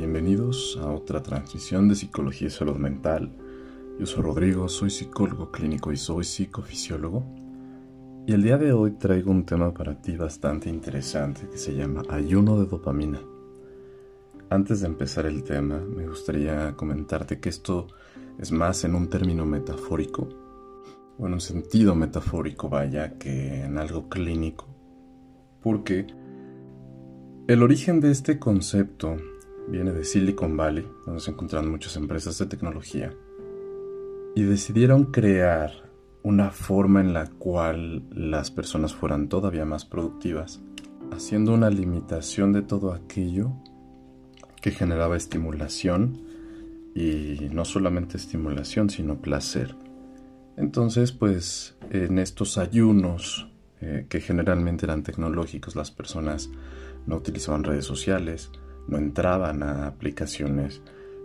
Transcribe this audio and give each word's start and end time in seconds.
Bienvenidos 0.00 0.78
a 0.80 0.90
otra 0.90 1.22
transmisión 1.22 1.86
de 1.86 1.94
Psicología 1.94 2.48
y 2.48 2.50
Salud 2.50 2.76
Mental. 2.76 3.30
Yo 3.98 4.06
soy 4.06 4.22
Rodrigo, 4.22 4.66
soy 4.66 4.88
psicólogo 4.88 5.50
clínico 5.52 5.92
y 5.92 5.98
soy 5.98 6.24
psicofisiólogo. 6.24 7.22
Y 8.26 8.32
el 8.32 8.42
día 8.42 8.56
de 8.56 8.72
hoy 8.72 8.92
traigo 8.92 9.30
un 9.30 9.44
tema 9.44 9.74
para 9.74 10.00
ti 10.00 10.16
bastante 10.16 10.70
interesante 10.70 11.50
que 11.50 11.58
se 11.58 11.74
llama 11.74 12.00
ayuno 12.08 12.58
de 12.58 12.66
dopamina. 12.66 13.20
Antes 14.48 14.80
de 14.80 14.86
empezar 14.86 15.26
el 15.26 15.44
tema, 15.44 15.78
me 15.78 16.08
gustaría 16.08 16.74
comentarte 16.76 17.38
que 17.38 17.50
esto 17.50 17.88
es 18.38 18.52
más 18.52 18.84
en 18.84 18.94
un 18.94 19.10
término 19.10 19.44
metafórico, 19.44 20.30
o 21.18 21.26
en 21.26 21.34
un 21.34 21.42
sentido 21.42 21.94
metafórico, 21.94 22.70
vaya, 22.70 23.18
que 23.18 23.64
en 23.64 23.76
algo 23.76 24.08
clínico. 24.08 24.66
Porque 25.60 26.06
el 27.48 27.62
origen 27.62 28.00
de 28.00 28.12
este 28.12 28.38
concepto 28.38 29.18
viene 29.68 29.92
de 29.92 30.04
Silicon 30.04 30.56
Valley, 30.56 30.86
donde 31.06 31.20
se 31.20 31.30
encuentran 31.30 31.70
muchas 31.70 31.96
empresas 31.96 32.38
de 32.38 32.46
tecnología, 32.46 33.14
y 34.34 34.42
decidieron 34.42 35.06
crear 35.06 35.90
una 36.22 36.50
forma 36.50 37.00
en 37.00 37.12
la 37.12 37.26
cual 37.26 38.04
las 38.10 38.50
personas 38.50 38.94
fueran 38.94 39.28
todavía 39.28 39.64
más 39.64 39.84
productivas, 39.84 40.60
haciendo 41.10 41.54
una 41.54 41.70
limitación 41.70 42.52
de 42.52 42.62
todo 42.62 42.92
aquello 42.92 43.52
que 44.60 44.70
generaba 44.70 45.16
estimulación 45.16 46.20
y 46.94 47.48
no 47.52 47.64
solamente 47.64 48.16
estimulación, 48.16 48.90
sino 48.90 49.20
placer. 49.20 49.74
Entonces, 50.56 51.12
pues 51.12 51.76
en 51.90 52.18
estos 52.18 52.58
ayunos 52.58 53.48
eh, 53.80 54.06
que 54.08 54.20
generalmente 54.20 54.84
eran 54.84 55.02
tecnológicos, 55.02 55.74
las 55.74 55.90
personas 55.90 56.50
no 57.06 57.16
utilizaban 57.16 57.64
redes 57.64 57.86
sociales, 57.86 58.50
no 58.90 58.98
entraban 58.98 59.62
a 59.62 59.86
aplicaciones 59.86 60.82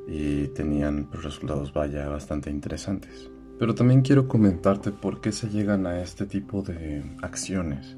y 0.08 0.48
tenían 0.50 1.06
pues, 1.06 1.23
resultados, 1.23 1.73
vaya, 1.73 2.08
bastante 2.08 2.52
interesantes. 2.52 3.30
Pero 3.58 3.73
también 3.73 4.02
quiero 4.02 4.28
comentarte 4.28 4.92
por 4.92 5.20
qué 5.20 5.31
se 5.31 5.50
llegan 5.50 5.88
a 5.88 6.02
este 6.02 6.26
tipo 6.26 6.62
de 6.62 7.04
acciones. 7.22 7.98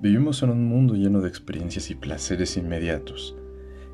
Vivimos 0.00 0.42
en 0.42 0.50
un 0.50 0.64
mundo 0.64 0.94
lleno 0.94 1.20
de 1.20 1.28
experiencias 1.28 1.90
y 1.90 1.94
placeres 1.94 2.56
inmediatos. 2.56 3.36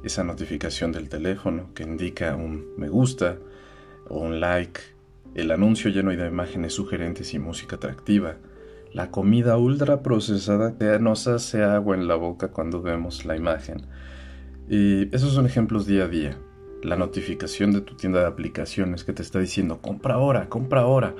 Esa 0.02 0.24
notificación 0.24 0.92
del 0.92 1.08
teléfono 1.08 1.72
que 1.74 1.82
indica 1.82 2.34
un 2.36 2.74
me 2.76 2.88
gusta 2.88 3.38
o 4.08 4.20
un 4.20 4.40
like, 4.40 4.80
el 5.34 5.50
anuncio 5.50 5.90
lleno 5.90 6.10
de 6.10 6.26
imágenes 6.26 6.74
sugerentes 6.74 7.34
y 7.34 7.38
música 7.38 7.76
atractiva, 7.76 8.36
la 8.92 9.10
comida 9.10 9.56
ultra 9.56 10.02
procesada 10.02 10.78
que 10.78 10.98
nos 10.98 11.26
hace 11.26 11.64
agua 11.64 11.96
en 11.96 12.06
la 12.06 12.14
boca 12.14 12.48
cuando 12.48 12.80
vemos 12.80 13.24
la 13.24 13.36
imagen. 13.36 13.86
Y 14.68 15.14
esos 15.14 15.32
son 15.32 15.46
ejemplos 15.46 15.86
día 15.86 16.04
a 16.04 16.08
día 16.08 16.38
la 16.84 16.96
notificación 16.96 17.72
de 17.72 17.80
tu 17.80 17.94
tienda 17.94 18.20
de 18.20 18.26
aplicaciones 18.26 19.04
que 19.04 19.12
te 19.12 19.22
está 19.22 19.38
diciendo 19.38 19.80
compra 19.80 20.14
ahora, 20.14 20.48
compra 20.48 20.82
ahora. 20.82 21.14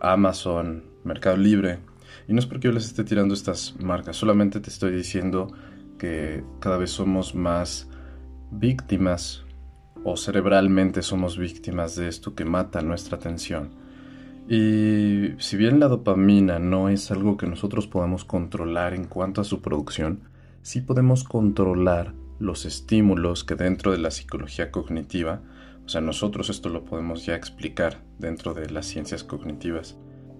Amazon, 0.00 0.84
Mercado 1.04 1.36
Libre. 1.36 1.80
Y 2.26 2.32
no 2.32 2.38
es 2.38 2.46
porque 2.46 2.68
yo 2.68 2.72
les 2.72 2.86
esté 2.86 3.04
tirando 3.04 3.34
estas 3.34 3.74
marcas, 3.80 4.16
solamente 4.16 4.60
te 4.60 4.70
estoy 4.70 4.92
diciendo 4.92 5.52
que 5.98 6.42
cada 6.60 6.78
vez 6.78 6.90
somos 6.90 7.34
más 7.34 7.88
víctimas 8.50 9.44
o 10.04 10.16
cerebralmente 10.16 11.02
somos 11.02 11.36
víctimas 11.36 11.96
de 11.96 12.08
esto 12.08 12.34
que 12.34 12.44
mata 12.44 12.80
nuestra 12.80 13.16
atención. 13.16 13.70
Y 14.48 15.34
si 15.38 15.56
bien 15.58 15.80
la 15.80 15.88
dopamina 15.88 16.58
no 16.58 16.88
es 16.88 17.10
algo 17.10 17.36
que 17.36 17.46
nosotros 17.46 17.86
podamos 17.86 18.24
controlar 18.24 18.94
en 18.94 19.04
cuanto 19.04 19.42
a 19.42 19.44
su 19.44 19.60
producción, 19.60 20.20
sí 20.62 20.80
podemos 20.80 21.24
controlar 21.24 22.14
los 22.38 22.64
estímulos 22.64 23.44
que 23.44 23.54
dentro 23.54 23.92
de 23.92 23.98
la 23.98 24.10
psicología 24.10 24.70
cognitiva, 24.70 25.42
o 25.84 25.88
sea, 25.88 26.00
nosotros 26.00 26.50
esto 26.50 26.68
lo 26.68 26.84
podemos 26.84 27.24
ya 27.24 27.34
explicar 27.34 28.02
dentro 28.18 28.54
de 28.54 28.70
las 28.70 28.86
ciencias 28.86 29.24
cognitivas, 29.24 29.96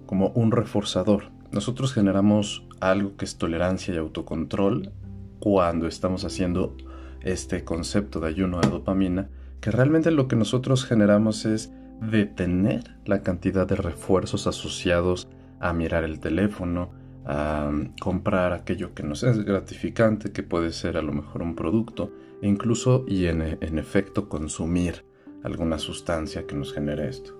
como 0.06 0.28
un 0.28 0.52
reforzador. 0.52 1.30
Nosotros 1.52 1.94
generamos 1.94 2.66
algo 2.80 3.16
que 3.16 3.24
es 3.24 3.38
tolerancia 3.38 3.94
y 3.94 3.96
autocontrol 3.96 4.92
cuando 5.40 5.86
estamos 5.86 6.24
haciendo 6.24 6.76
este 7.22 7.64
concepto 7.64 8.20
de 8.20 8.28
ayuno 8.28 8.60
de 8.60 8.68
dopamina, 8.68 9.28
que 9.60 9.70
realmente 9.70 10.10
lo 10.10 10.28
que 10.28 10.36
nosotros 10.36 10.84
generamos 10.84 11.44
es 11.44 11.72
detener 12.00 12.96
la 13.04 13.22
cantidad 13.22 13.66
de 13.66 13.76
refuerzos 13.76 14.46
asociados 14.46 15.28
a 15.60 15.72
mirar 15.72 16.04
el 16.04 16.20
teléfono, 16.20 16.90
a 17.28 17.70
comprar 18.00 18.54
aquello 18.54 18.94
que 18.94 19.02
nos 19.02 19.22
es 19.22 19.44
gratificante, 19.44 20.32
que 20.32 20.42
puede 20.42 20.72
ser 20.72 20.96
a 20.96 21.02
lo 21.02 21.12
mejor 21.12 21.42
un 21.42 21.54
producto, 21.54 22.10
e 22.40 22.48
incluso 22.48 23.04
y 23.06 23.26
en, 23.26 23.42
en 23.42 23.78
efecto 23.78 24.28
consumir 24.28 25.04
alguna 25.44 25.78
sustancia 25.78 26.46
que 26.46 26.56
nos 26.56 26.72
genere 26.72 27.08
esto. 27.08 27.38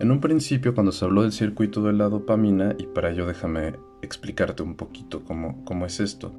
En 0.00 0.10
un 0.10 0.20
principio, 0.20 0.74
cuando 0.74 0.92
se 0.92 1.04
habló 1.04 1.22
del 1.22 1.32
circuito 1.32 1.82
de 1.82 1.92
la 1.92 2.08
dopamina, 2.08 2.74
y 2.76 2.86
para 2.86 3.10
ello 3.10 3.26
déjame 3.26 3.74
explicarte 4.02 4.62
un 4.62 4.74
poquito 4.74 5.24
cómo, 5.24 5.64
cómo 5.64 5.86
es 5.86 6.00
esto, 6.00 6.34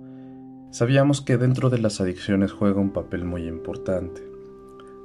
sabíamos 0.72 1.22
que 1.22 1.38
dentro 1.38 1.70
de 1.70 1.78
las 1.78 2.02
adicciones 2.02 2.52
juega 2.52 2.82
un 2.82 2.92
papel 2.92 3.24
muy 3.24 3.48
importante. 3.48 4.22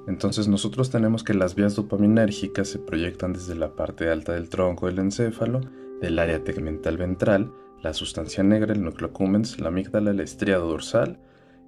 Entonces 0.09 0.49
nosotros 0.49 0.91
tenemos 0.91 1.23
que 1.23 1.35
las 1.35 1.55
vías 1.55 1.77
dopaminérgicas 1.77 2.69
se 2.69 2.79
proyectan 2.79 3.33
desde 3.33 3.55
la 3.55 3.75
parte 3.77 4.11
alta 4.11 4.33
del 4.33 4.49
tronco 4.49 4.87
del 4.87 4.99
encéfalo, 4.99 5.61
del 6.01 6.19
área 6.19 6.43
tegmental 6.43 6.97
ventral, 6.97 7.53
la 7.83 7.95
sustancia 7.95 8.43
negra, 8.43 8.73
el 8.73 8.83
núcleo 8.83 9.11
accumbens, 9.11 9.61
la 9.61 9.69
amígdala, 9.69 10.11
el 10.11 10.21
estriado 10.21 10.69
dorsal 10.69 11.19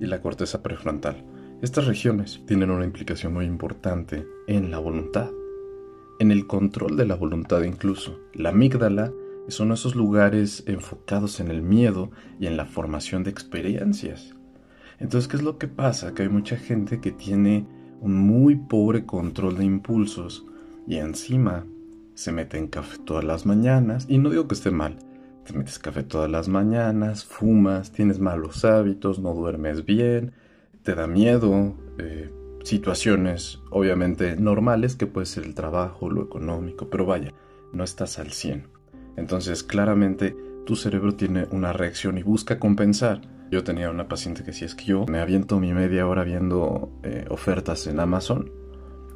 y 0.00 0.06
la 0.06 0.20
corteza 0.20 0.62
prefrontal. 0.62 1.24
Estas 1.62 1.86
regiones 1.86 2.40
tienen 2.46 2.70
una 2.70 2.84
implicación 2.84 3.34
muy 3.34 3.44
importante 3.44 4.26
en 4.46 4.70
la 4.70 4.78
voluntad, 4.78 5.30
en 6.20 6.30
el 6.30 6.46
control 6.46 6.96
de 6.96 7.06
la 7.06 7.16
voluntad 7.16 7.62
incluso. 7.62 8.18
La 8.32 8.50
amígdala 8.50 9.12
es 9.48 9.60
uno 9.60 9.70
de 9.70 9.80
esos 9.80 9.94
lugares 9.94 10.62
enfocados 10.66 11.40
en 11.40 11.48
el 11.48 11.62
miedo 11.62 12.10
y 12.38 12.46
en 12.46 12.56
la 12.56 12.66
formación 12.66 13.24
de 13.24 13.30
experiencias. 13.30 14.34
Entonces, 15.00 15.28
¿qué 15.28 15.36
es 15.36 15.42
lo 15.42 15.58
que 15.58 15.68
pasa? 15.68 16.14
Que 16.14 16.24
hay 16.24 16.28
mucha 16.28 16.56
gente 16.56 17.00
que 17.00 17.12
tiene 17.12 17.66
un 18.00 18.14
muy 18.14 18.56
pobre 18.56 19.06
control 19.06 19.56
de 19.56 19.64
impulsos 19.64 20.44
y 20.86 20.96
encima 20.96 21.66
se 22.14 22.32
mete 22.32 22.58
en 22.58 22.66
café 22.66 22.98
todas 23.04 23.24
las 23.24 23.46
mañanas, 23.46 24.06
y 24.08 24.18
no 24.18 24.30
digo 24.30 24.48
que 24.48 24.54
esté 24.54 24.72
mal, 24.72 24.98
te 25.48 25.56
metes 25.56 25.78
café 25.78 26.02
todas 26.02 26.30
las 26.30 26.48
mañanas, 26.48 27.24
fumas, 27.24 27.90
tienes 27.90 28.18
malos 28.18 28.66
hábitos, 28.66 29.18
no 29.18 29.32
duermes 29.32 29.86
bien, 29.86 30.32
te 30.82 30.94
da 30.94 31.06
miedo, 31.06 31.74
eh, 31.98 32.30
situaciones 32.64 33.60
obviamente 33.70 34.36
normales 34.36 34.94
que 34.94 35.06
puede 35.06 35.24
ser 35.24 35.44
el 35.44 35.54
trabajo, 35.54 36.10
lo 36.10 36.22
económico, 36.22 36.90
pero 36.90 37.06
vaya, 37.06 37.32
no 37.72 37.82
estás 37.82 38.18
al 38.18 38.32
100. 38.32 38.68
Entonces 39.16 39.62
claramente 39.62 40.36
tu 40.66 40.76
cerebro 40.76 41.14
tiene 41.14 41.46
una 41.50 41.72
reacción 41.72 42.18
y 42.18 42.22
busca 42.22 42.58
compensar. 42.58 43.22
Yo 43.50 43.64
tenía 43.64 43.90
una 43.90 44.06
paciente 44.06 44.44
que 44.44 44.52
si 44.52 44.66
es 44.66 44.74
que 44.74 44.84
yo 44.84 45.06
me 45.06 45.18
aviento 45.18 45.58
mi 45.58 45.72
media 45.72 46.06
hora 46.06 46.24
viendo 46.24 46.92
eh, 47.02 47.24
ofertas 47.30 47.86
en 47.86 48.00
Amazon, 48.00 48.52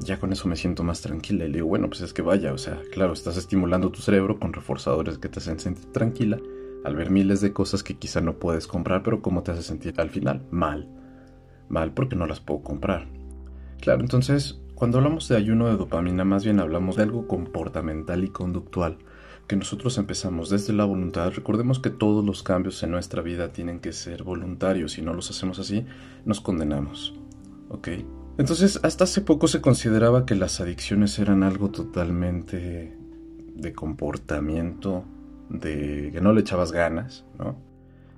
ya 0.01 0.19
con 0.19 0.33
eso 0.33 0.49
me 0.49 0.57
siento 0.57 0.83
más 0.83 1.01
tranquila. 1.01 1.45
Y 1.45 1.49
le 1.49 1.55
digo, 1.55 1.69
bueno, 1.69 1.89
pues 1.89 2.01
es 2.01 2.13
que 2.13 2.23
vaya, 2.23 2.53
o 2.53 2.59
sea, 2.59 2.81
claro, 2.93 3.13
estás 3.13 3.37
estimulando 3.37 3.91
tu 3.91 4.01
cerebro 4.01 4.39
con 4.39 4.53
reforzadores 4.53 5.19
que 5.19 5.29
te 5.29 5.39
hacen 5.39 5.59
sentir 5.59 5.93
tranquila 5.93 6.39
al 6.85 6.97
ver 6.97 7.11
miles 7.11 7.41
de 7.41 7.53
cosas 7.53 7.83
que 7.83 7.97
quizá 7.97 8.21
no 8.21 8.39
puedes 8.39 8.67
comprar, 8.67 9.03
pero 9.03 9.23
¿cómo 9.23 9.43
te 9.43 9.53
hace 9.53 9.63
sentir 9.63 9.95
al 9.99 10.11
final? 10.11 10.43
Mal. 10.51 10.89
Mal 11.69 11.93
porque 11.93 12.17
no 12.17 12.27
las 12.27 12.41
puedo 12.41 12.63
comprar. 12.63 13.07
Claro, 13.81 14.01
entonces, 14.01 14.61
cuando 14.75 14.99
hablamos 14.99 15.29
de 15.29 15.37
ayuno 15.37 15.69
de 15.69 15.77
dopamina, 15.77 16.25
más 16.25 16.45
bien 16.45 16.61
hablamos 16.61 16.97
de 16.97 17.05
algo 17.05 17.29
comportamental 17.29 18.25
y 18.25 18.29
conductual, 18.29 18.99
que 19.47 19.57
nosotros 19.57 19.99
empezamos 19.99 20.51
desde 20.51 20.73
la 20.73 20.85
voluntad. 20.85 21.33
Recordemos 21.35 21.79
que 21.79 21.91
todos 21.91 22.25
los 22.25 22.43
cambios 22.43 22.83
en 22.83 22.91
nuestra 22.91 23.23
vida 23.23 23.53
tienen 23.53 23.81
que 23.81 23.93
ser 23.93 24.23
voluntarios. 24.23 24.93
Si 24.93 25.03
no 25.03 25.15
los 25.15 25.31
hacemos 25.31 25.59
así, 25.59 25.85
nos 26.25 26.41
condenamos. 26.41 27.15
¿Ok? 27.69 27.89
Entonces, 28.39 28.81
hasta 28.83 29.05
hace 29.05 29.21
poco 29.21 29.47
se 29.47 29.61
consideraba 29.61 30.25
que 30.25 30.35
las 30.35 30.61
adicciones 30.61 31.19
eran 31.19 31.43
algo 31.43 31.71
totalmente 31.71 32.97
de 33.55 33.73
comportamiento, 33.73 35.05
de 35.51 36.11
que 36.13 36.21
no 36.21 36.33
le 36.33 36.41
echabas 36.41 36.73
ganas, 36.73 37.27
¿no? 37.39 37.57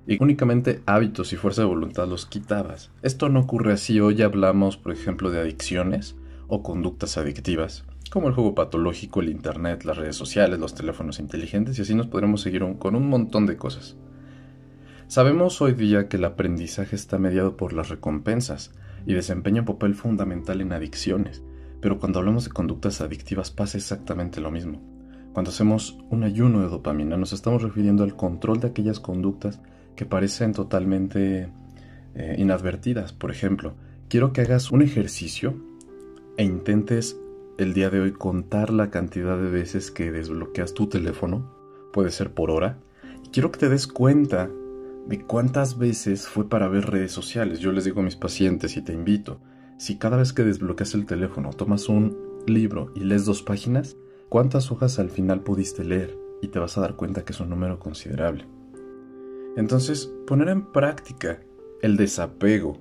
Y 0.07 0.21
únicamente 0.23 0.81
hábitos 0.85 1.33
y 1.33 1.35
fuerza 1.35 1.63
de 1.63 1.67
voluntad 1.67 2.07
los 2.07 2.25
quitabas. 2.27 2.91
Esto 3.01 3.27
no 3.27 3.41
ocurre 3.41 3.73
así. 3.73 3.99
Hoy 3.99 4.21
hablamos, 4.21 4.77
por 4.77 4.93
ejemplo, 4.93 5.31
de 5.31 5.39
adicciones 5.39 6.15
o 6.47 6.63
conductas 6.63 7.17
adictivas, 7.17 7.85
como 8.11 8.27
el 8.27 8.35
juego 8.35 8.55
patológico, 8.55 9.19
el 9.19 9.29
Internet, 9.29 9.83
las 9.83 9.97
redes 9.97 10.15
sociales, 10.15 10.59
los 10.59 10.75
teléfonos 10.75 11.19
inteligentes, 11.19 11.77
y 11.77 11.81
así 11.81 11.95
nos 11.95 12.07
podremos 12.07 12.41
seguir 12.41 12.63
con 12.77 12.95
un 12.95 13.09
montón 13.09 13.47
de 13.47 13.57
cosas. 13.57 13.97
Sabemos 15.07 15.61
hoy 15.61 15.73
día 15.73 16.07
que 16.07 16.17
el 16.17 16.25
aprendizaje 16.25 16.95
está 16.95 17.19
mediado 17.19 17.57
por 17.57 17.73
las 17.73 17.89
recompensas, 17.89 18.71
y 19.05 19.13
desempeña 19.13 19.61
un 19.61 19.67
papel 19.67 19.95
fundamental 19.95 20.61
en 20.61 20.73
adicciones, 20.73 21.43
pero 21.79 21.99
cuando 21.99 22.19
hablamos 22.19 22.45
de 22.45 22.51
conductas 22.51 23.01
adictivas 23.01 23.51
pasa 23.51 23.77
exactamente 23.77 24.41
lo 24.41 24.51
mismo. 24.51 24.81
Cuando 25.33 25.51
hacemos 25.51 25.97
un 26.09 26.23
ayuno 26.23 26.61
de 26.61 26.69
dopamina 26.69 27.17
nos 27.17 27.33
estamos 27.33 27.61
refiriendo 27.61 28.03
al 28.03 28.15
control 28.15 28.59
de 28.59 28.67
aquellas 28.67 28.99
conductas 28.99 29.59
que 29.95 30.05
parecen 30.05 30.53
totalmente 30.53 31.49
eh, 32.15 32.35
inadvertidas. 32.37 33.13
Por 33.13 33.31
ejemplo, 33.31 33.73
quiero 34.07 34.33
que 34.33 34.41
hagas 34.41 34.71
un 34.71 34.81
ejercicio 34.81 35.55
e 36.37 36.43
intentes 36.43 37.17
el 37.57 37.73
día 37.73 37.89
de 37.89 37.99
hoy 37.99 38.11
contar 38.11 38.71
la 38.71 38.89
cantidad 38.89 39.37
de 39.37 39.49
veces 39.49 39.91
que 39.91 40.11
desbloqueas 40.11 40.73
tu 40.73 40.87
teléfono, 40.87 41.53
puede 41.93 42.11
ser 42.11 42.33
por 42.33 42.49
hora, 42.49 42.79
y 43.23 43.29
quiero 43.29 43.51
que 43.51 43.59
te 43.59 43.69
des 43.69 43.87
cuenta 43.87 44.49
de 45.07 45.23
cuántas 45.23 45.77
veces 45.77 46.27
fue 46.27 46.49
para 46.49 46.67
ver 46.67 46.87
redes 46.87 47.11
sociales. 47.11 47.59
Yo 47.59 47.71
les 47.71 47.85
digo 47.85 48.01
a 48.01 48.03
mis 48.03 48.15
pacientes 48.15 48.75
y 48.77 48.81
te 48.81 48.93
invito, 48.93 49.39
si 49.77 49.97
cada 49.97 50.17
vez 50.17 50.33
que 50.33 50.43
desbloqueas 50.43 50.93
el 50.95 51.05
teléfono 51.05 51.51
tomas 51.51 51.89
un 51.89 52.17
libro 52.47 52.91
y 52.95 53.01
lees 53.01 53.25
dos 53.25 53.43
páginas, 53.43 53.97
¿cuántas 54.29 54.71
hojas 54.71 54.99
al 54.99 55.09
final 55.09 55.41
pudiste 55.41 55.83
leer? 55.83 56.17
Y 56.41 56.47
te 56.47 56.59
vas 56.59 56.77
a 56.77 56.81
dar 56.81 56.95
cuenta 56.95 57.23
que 57.23 57.33
es 57.33 57.39
un 57.39 57.49
número 57.49 57.79
considerable. 57.79 58.45
Entonces, 59.57 60.11
poner 60.27 60.49
en 60.49 60.71
práctica 60.71 61.41
el 61.81 61.97
desapego 61.97 62.77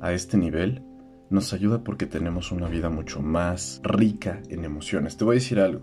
a 0.00 0.12
este 0.12 0.36
nivel 0.36 0.82
nos 1.30 1.52
ayuda 1.52 1.84
porque 1.84 2.06
tenemos 2.06 2.52
una 2.52 2.68
vida 2.68 2.88
mucho 2.88 3.20
más 3.20 3.80
rica 3.84 4.42
en 4.48 4.64
emociones. 4.64 5.16
Te 5.16 5.24
voy 5.24 5.34
a 5.34 5.40
decir 5.40 5.60
algo. 5.60 5.82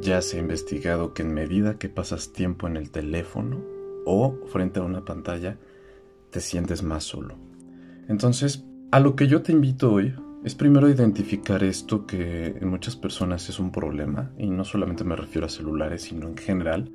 Ya 0.00 0.20
se 0.20 0.36
ha 0.36 0.40
investigado 0.40 1.14
que 1.14 1.22
en 1.22 1.32
medida 1.32 1.78
que 1.78 1.88
pasas 1.88 2.32
tiempo 2.32 2.66
en 2.66 2.76
el 2.76 2.90
teléfono 2.90 3.75
o 4.06 4.38
frente 4.46 4.80
a 4.80 4.84
una 4.84 5.04
pantalla, 5.04 5.58
te 6.30 6.40
sientes 6.40 6.82
más 6.82 7.04
solo. 7.04 7.34
Entonces, 8.08 8.64
a 8.92 9.00
lo 9.00 9.14
que 9.16 9.26
yo 9.26 9.42
te 9.42 9.52
invito 9.52 9.92
hoy 9.92 10.14
es 10.44 10.54
primero 10.54 10.88
identificar 10.88 11.64
esto 11.64 12.06
que 12.06 12.56
en 12.60 12.68
muchas 12.68 12.96
personas 12.96 13.48
es 13.48 13.58
un 13.58 13.72
problema, 13.72 14.30
y 14.38 14.48
no 14.48 14.64
solamente 14.64 15.04
me 15.04 15.16
refiero 15.16 15.46
a 15.46 15.50
celulares, 15.50 16.02
sino 16.02 16.28
en 16.28 16.36
general 16.36 16.92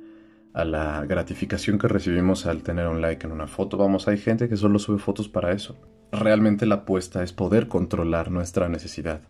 a 0.54 0.64
la 0.64 1.04
gratificación 1.06 1.78
que 1.78 1.88
recibimos 1.88 2.46
al 2.46 2.62
tener 2.62 2.88
un 2.88 3.00
like 3.00 3.26
en 3.26 3.32
una 3.32 3.46
foto. 3.46 3.76
Vamos, 3.76 4.08
hay 4.08 4.18
gente 4.18 4.48
que 4.48 4.56
solo 4.56 4.78
sube 4.78 4.98
fotos 4.98 5.28
para 5.28 5.52
eso. 5.52 5.76
Realmente 6.12 6.66
la 6.66 6.76
apuesta 6.76 7.22
es 7.22 7.32
poder 7.32 7.68
controlar 7.68 8.30
nuestra 8.30 8.68
necesidad. 8.68 9.22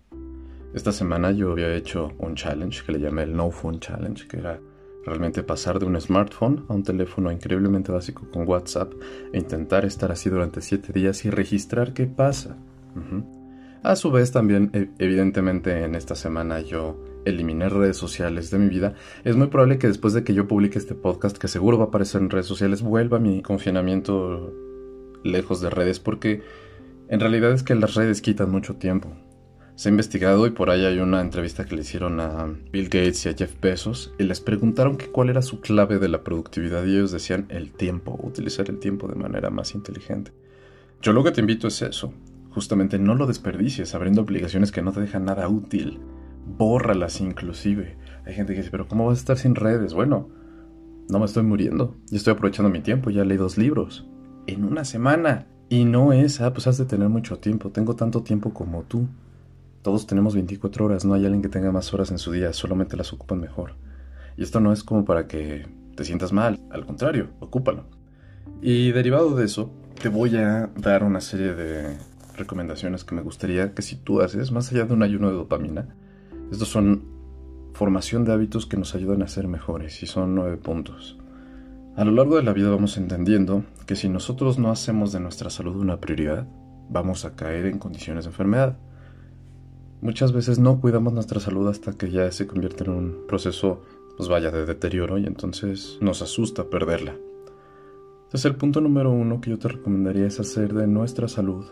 Esta 0.75 0.91
semana 0.91 1.33
yo 1.33 1.53
había 1.53 1.75
hecho 1.75 2.13
un 2.19 2.35
challenge 2.35 2.83
que 2.85 2.93
le 2.93 3.01
llamé 3.01 3.25
el 3.25 3.37
No 3.37 3.51
Phone 3.51 3.79
Challenge, 3.79 4.27
que 4.27 4.39
era 4.39 4.61
realmente 5.05 5.43
pasar 5.43 5.79
de 5.79 5.87
un 5.87 6.01
smartphone 6.01 6.65
a 6.69 6.75
un 6.75 6.83
teléfono 6.83 7.31
increíblemente 7.31 7.93
básico 7.93 8.29
con 8.31 8.47
WhatsApp 8.49 8.93
e 9.33 9.39
intentar 9.39 9.85
estar 9.85 10.13
así 10.13 10.31
durante 10.31 10.61
7 10.61 10.93
días 10.93 11.25
y 11.25 11.31
registrar 11.31 11.93
qué 11.93 12.07
pasa. 12.07 12.57
A 13.83 13.97
su 13.97 14.11
vez 14.11 14.31
también, 14.31 14.71
e, 14.73 14.91
evidentemente 14.99 15.85
en 15.85 15.95
esta 15.95 16.15
semana 16.15 16.61
yo 16.61 16.97
eliminé 17.25 17.69
redes 17.69 17.97
sociales 17.97 18.51
de 18.51 18.59
mi 18.59 18.69
vida, 18.69 18.95
es 19.25 19.37
muy 19.37 19.49
probable 19.49 19.79
que 19.79 19.89
después 19.89 20.15
de 20.15 20.25
que 20.25 20.35
yo 20.35 20.47
publique 20.47 20.79
este 20.79 20.95
podcast, 20.95 21.37
que 21.37 21.49
seguro 21.49 21.79
va 21.79 21.85
a 21.85 21.89
aparecer 21.89 22.21
en 22.21 22.31
redes 22.31 22.47
sociales, 22.47 22.83
vuelva 22.83 23.19
mi 23.19 23.43
confinamiento 23.43 24.53
lejos 25.25 25.61
de 25.61 25.71
redes, 25.71 26.01
porque 26.01 26.43
en 27.09 27.21
realidad 27.21 27.53
es 27.53 27.63
que 27.63 27.75
las 27.75 27.95
redes 27.95 28.23
quitan 28.23 28.51
mucho 28.51 28.77
tiempo. 28.77 29.17
Se 29.75 29.89
ha 29.89 29.91
investigado 29.91 30.47
y 30.47 30.51
por 30.51 30.71
ahí 30.71 30.85
hay 30.85 30.99
una 30.99 31.21
entrevista 31.21 31.65
que 31.65 31.75
le 31.75 31.83
hicieron 31.83 32.21
a 32.21 32.47
Bill 32.73 32.85
Gates 32.85 33.27
y 33.27 33.31
a 33.31 33.35
Jeff 33.35 33.55
Bezos 33.61 34.15
y 34.19 34.25
les 34.25 34.41
preguntaron 34.41 34.97
que 34.97 35.07
cuál 35.07 35.31
era 35.31 35.43
su 35.43 35.61
clave 35.61 35.99
de 35.99 36.09
la 36.09 36.23
productividad 36.23 36.85
y 36.85 36.95
ellos 36.95 37.11
decían 37.11 37.47
el 37.49 37.73
tiempo, 37.73 38.19
utilizar 38.23 38.69
el 38.69 38.79
tiempo 38.79 39.09
de 39.09 39.15
manera 39.15 39.51
más 39.51 39.75
inteligente. 39.75 40.33
Yo 41.01 41.13
lo 41.13 41.25
que 41.25 41.33
te 41.33 41.41
invito 41.41 41.69
es 41.69 41.83
eso, 41.83 42.13
justamente 42.51 42.99
no 42.99 43.15
lo 43.15 43.27
desperdicies 43.27 43.95
abriendo 43.95 44.23
aplicaciones 44.23 44.71
que 44.71 44.83
no 44.83 44.93
te 44.93 45.01
dejan 45.01 45.25
nada 45.25 45.49
útil 45.49 46.01
bórralas 46.47 47.21
inclusive. 47.21 47.97
Hay 48.25 48.35
gente 48.35 48.53
que 48.53 48.61
dice, 48.61 48.71
pero 48.71 48.89
¿cómo 48.89 49.07
vas 49.07 49.19
a 49.19 49.21
estar 49.21 49.39
sin 49.39 49.55
redes? 49.55 49.95
Bueno, 49.95 50.29
no 51.09 51.19
me 51.19 51.25
estoy 51.25 51.43
muriendo. 51.43 51.97
Yo 52.11 52.17
estoy 52.17 52.33
aprovechando 52.33 52.71
mi 52.71 52.81
tiempo, 52.81 53.11
ya 53.11 53.25
leí 53.25 53.37
dos 53.37 53.59
libros. 53.59 54.07
En 54.47 54.65
una 54.65 54.85
semana. 54.85 55.47
Y 55.69 55.85
no 55.85 56.13
es, 56.13 56.41
ah, 56.41 56.53
pues 56.53 56.67
has 56.67 56.77
de 56.79 56.85
tener 56.85 57.09
mucho 57.09 57.39
tiempo. 57.39 57.71
Tengo 57.71 57.97
tanto 57.97 58.23
tiempo 58.23 58.53
como 58.53 58.83
tú. 58.83 59.09
Todos 59.83 60.07
tenemos 60.07 60.35
24 60.35 60.85
horas, 60.85 61.05
no 61.05 61.15
hay 61.15 61.25
alguien 61.25 61.43
que 61.43 61.49
tenga 61.49 61.73
más 61.73 61.93
horas 61.93 62.11
en 62.11 62.19
su 62.19 62.33
día, 62.33 62.53
solamente 62.53 62.97
las 62.97 63.13
ocupan 63.13 63.41
mejor. 63.41 63.75
Y 64.37 64.43
esto 64.45 64.61
no 64.61 64.73
es 64.73 64.85
como 64.85 65.05
para 65.05 65.27
que 65.27 65.67
te 65.97 66.05
sientas 66.05 66.33
mal, 66.33 66.61
al 66.71 66.87
contrario, 66.87 67.31
ocúpalo. 67.41 67.85
Y 68.61 68.93
derivado 68.93 69.35
de 69.35 69.45
eso, 69.45 69.73
te 70.01 70.09
voy 70.09 70.37
a 70.37 70.71
dar 70.77 71.03
una 71.05 71.21
serie 71.21 71.55
de 71.55 71.97
recomendaciones 72.37 73.05
que 73.05 73.15
me 73.15 73.23
gustaría 73.23 73.75
que 73.75 73.83
si 73.83 73.97
tú 73.97 74.21
haces, 74.21 74.53
más 74.53 74.71
allá 74.73 74.85
de 74.85 74.95
un 74.95 75.03
ayuno 75.03 75.29
de 75.29 75.35
dopamina, 75.35 75.89
estos 76.51 76.69
son 76.69 77.05
formación 77.75 78.25
de 78.25 78.33
hábitos 78.33 78.67
que 78.67 78.77
nos 78.77 78.95
ayudan 78.95 79.23
a 79.23 79.29
ser 79.29 79.49
mejores 79.49 80.03
y 80.03 80.07
son 80.07 80.35
nueve 80.35 80.57
puntos. 80.59 81.19
A 81.97 82.05
lo 82.05 82.13
largo 82.13 82.37
de 82.37 82.43
la 82.43 82.53
vida 82.53 82.71
vamos 82.71 82.97
entendiendo 82.97 83.65
que 83.87 83.97
si 83.97 84.09
nosotros 84.09 84.59
no 84.59 84.71
hacemos 84.71 85.13
de 85.13 85.21
nuestra 85.21 85.51
salud 85.51 85.77
una 85.77 86.01
prioridad, 86.01 86.47
vamos 86.89 87.25
a 87.25 87.35
caer 87.35 87.67
en 87.67 87.79
condiciones 87.79 88.25
de 88.25 88.31
enfermedad. 88.31 88.79
Muchas 90.03 90.33
veces 90.33 90.59
no 90.59 90.79
cuidamos 90.81 91.15
nuestra 91.15 91.41
salud 91.41 91.67
hasta 91.69 91.93
que 91.95 92.11
ya 92.11 92.31
se 92.31 92.47
convierte 92.47 92.85
en 92.85 92.91
un 92.91 93.27
proceso, 93.27 93.81
pues 94.19 94.29
vaya, 94.29 94.51
de 94.51 94.67
deterioro 94.67 95.17
y 95.17 95.25
entonces 95.25 95.97
nos 96.03 96.21
asusta 96.21 96.69
perderla. 96.69 97.17
Entonces 98.25 98.45
el 98.45 98.57
punto 98.57 98.83
número 98.83 99.11
uno 99.11 99.41
que 99.41 99.49
yo 99.49 99.59
te 99.59 99.69
recomendaría 99.69 100.27
es 100.27 100.39
hacer 100.41 100.75
de 100.75 100.87
nuestra 100.87 101.29
salud 101.29 101.65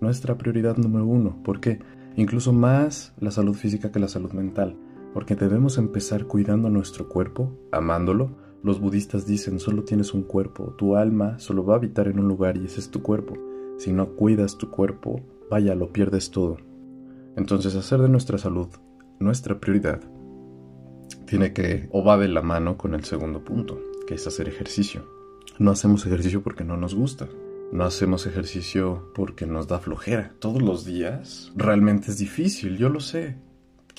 nuestra 0.00 0.36
prioridad 0.38 0.76
número 0.76 1.06
uno. 1.06 1.42
¿Por 1.44 1.60
qué? 1.60 1.78
incluso 2.16 2.52
más 2.52 3.14
la 3.20 3.30
salud 3.30 3.54
física 3.54 3.92
que 3.92 4.00
la 4.00 4.08
salud 4.08 4.32
mental, 4.32 4.76
porque 5.14 5.36
debemos 5.36 5.78
empezar 5.78 6.26
cuidando 6.26 6.68
nuestro 6.68 7.08
cuerpo, 7.08 7.52
amándolo. 7.72 8.30
Los 8.62 8.80
budistas 8.80 9.26
dicen, 9.26 9.58
solo 9.58 9.84
tienes 9.84 10.12
un 10.12 10.22
cuerpo, 10.22 10.74
tu 10.76 10.96
alma 10.96 11.38
solo 11.38 11.64
va 11.64 11.74
a 11.74 11.76
habitar 11.78 12.08
en 12.08 12.18
un 12.18 12.28
lugar 12.28 12.58
y 12.58 12.66
ese 12.66 12.80
es 12.80 12.90
tu 12.90 13.02
cuerpo. 13.02 13.34
Si 13.78 13.92
no 13.92 14.16
cuidas 14.16 14.58
tu 14.58 14.70
cuerpo, 14.70 15.20
vaya, 15.50 15.74
lo 15.74 15.92
pierdes 15.92 16.30
todo. 16.30 16.58
Entonces 17.36 17.74
hacer 17.76 18.00
de 18.00 18.08
nuestra 18.08 18.38
salud 18.38 18.68
nuestra 19.20 19.60
prioridad 19.60 20.00
tiene 21.26 21.52
que 21.52 21.88
o 21.92 22.02
va 22.02 22.16
de 22.16 22.28
la 22.28 22.42
mano 22.42 22.76
con 22.76 22.94
el 22.94 23.04
segundo 23.04 23.44
punto, 23.44 23.78
que 24.06 24.14
es 24.14 24.26
hacer 24.26 24.48
ejercicio. 24.48 25.06
No 25.58 25.70
hacemos 25.70 26.06
ejercicio 26.06 26.42
porque 26.42 26.64
no 26.64 26.76
nos 26.76 26.94
gusta. 26.94 27.28
No 27.70 27.84
hacemos 27.84 28.26
ejercicio 28.26 29.12
porque 29.14 29.46
nos 29.46 29.68
da 29.68 29.78
flojera. 29.78 30.32
Todos 30.40 30.60
los 30.60 30.84
días 30.84 31.52
realmente 31.54 32.10
es 32.10 32.18
difícil, 32.18 32.78
yo 32.78 32.88
lo 32.88 32.98
sé. 32.98 33.36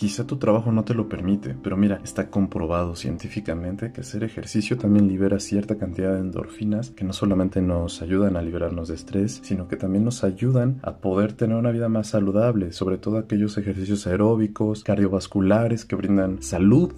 Quizá 0.01 0.25
tu 0.25 0.37
trabajo 0.37 0.71
no 0.71 0.83
te 0.83 0.95
lo 0.95 1.07
permite, 1.07 1.55
pero 1.61 1.77
mira, 1.77 2.01
está 2.03 2.31
comprobado 2.31 2.95
científicamente 2.95 3.91
que 3.93 4.01
hacer 4.01 4.23
ejercicio 4.23 4.75
también 4.75 5.07
libera 5.07 5.39
cierta 5.39 5.77
cantidad 5.77 6.13
de 6.13 6.21
endorfinas 6.21 6.89
que 6.89 7.03
no 7.03 7.13
solamente 7.13 7.61
nos 7.61 8.01
ayudan 8.01 8.35
a 8.35 8.41
liberarnos 8.41 8.87
de 8.87 8.95
estrés, 8.95 9.41
sino 9.43 9.67
que 9.67 9.77
también 9.77 10.03
nos 10.03 10.23
ayudan 10.23 10.79
a 10.81 10.97
poder 10.97 11.33
tener 11.33 11.55
una 11.55 11.69
vida 11.69 11.87
más 11.87 12.07
saludable, 12.07 12.73
sobre 12.73 12.97
todo 12.97 13.19
aquellos 13.19 13.59
ejercicios 13.59 14.07
aeróbicos, 14.07 14.83
cardiovasculares 14.83 15.85
que 15.85 15.95
brindan 15.95 16.41
salud 16.41 16.91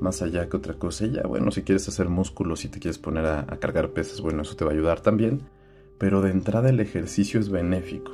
más 0.00 0.20
allá 0.20 0.48
que 0.48 0.56
otra 0.56 0.74
cosa. 0.74 1.06
ya, 1.06 1.22
bueno, 1.28 1.52
si 1.52 1.62
quieres 1.62 1.86
hacer 1.86 2.08
músculos, 2.08 2.58
si 2.58 2.68
te 2.68 2.80
quieres 2.80 2.98
poner 2.98 3.24
a, 3.24 3.40
a 3.42 3.58
cargar 3.58 3.90
pesas, 3.90 4.20
bueno, 4.20 4.42
eso 4.42 4.56
te 4.56 4.64
va 4.64 4.72
a 4.72 4.74
ayudar 4.74 5.00
también 5.00 5.42
pero 5.96 6.22
de 6.22 6.32
entrada 6.32 6.70
el 6.70 6.80
ejercicio 6.80 7.38
es 7.38 7.50
benéfico. 7.50 8.12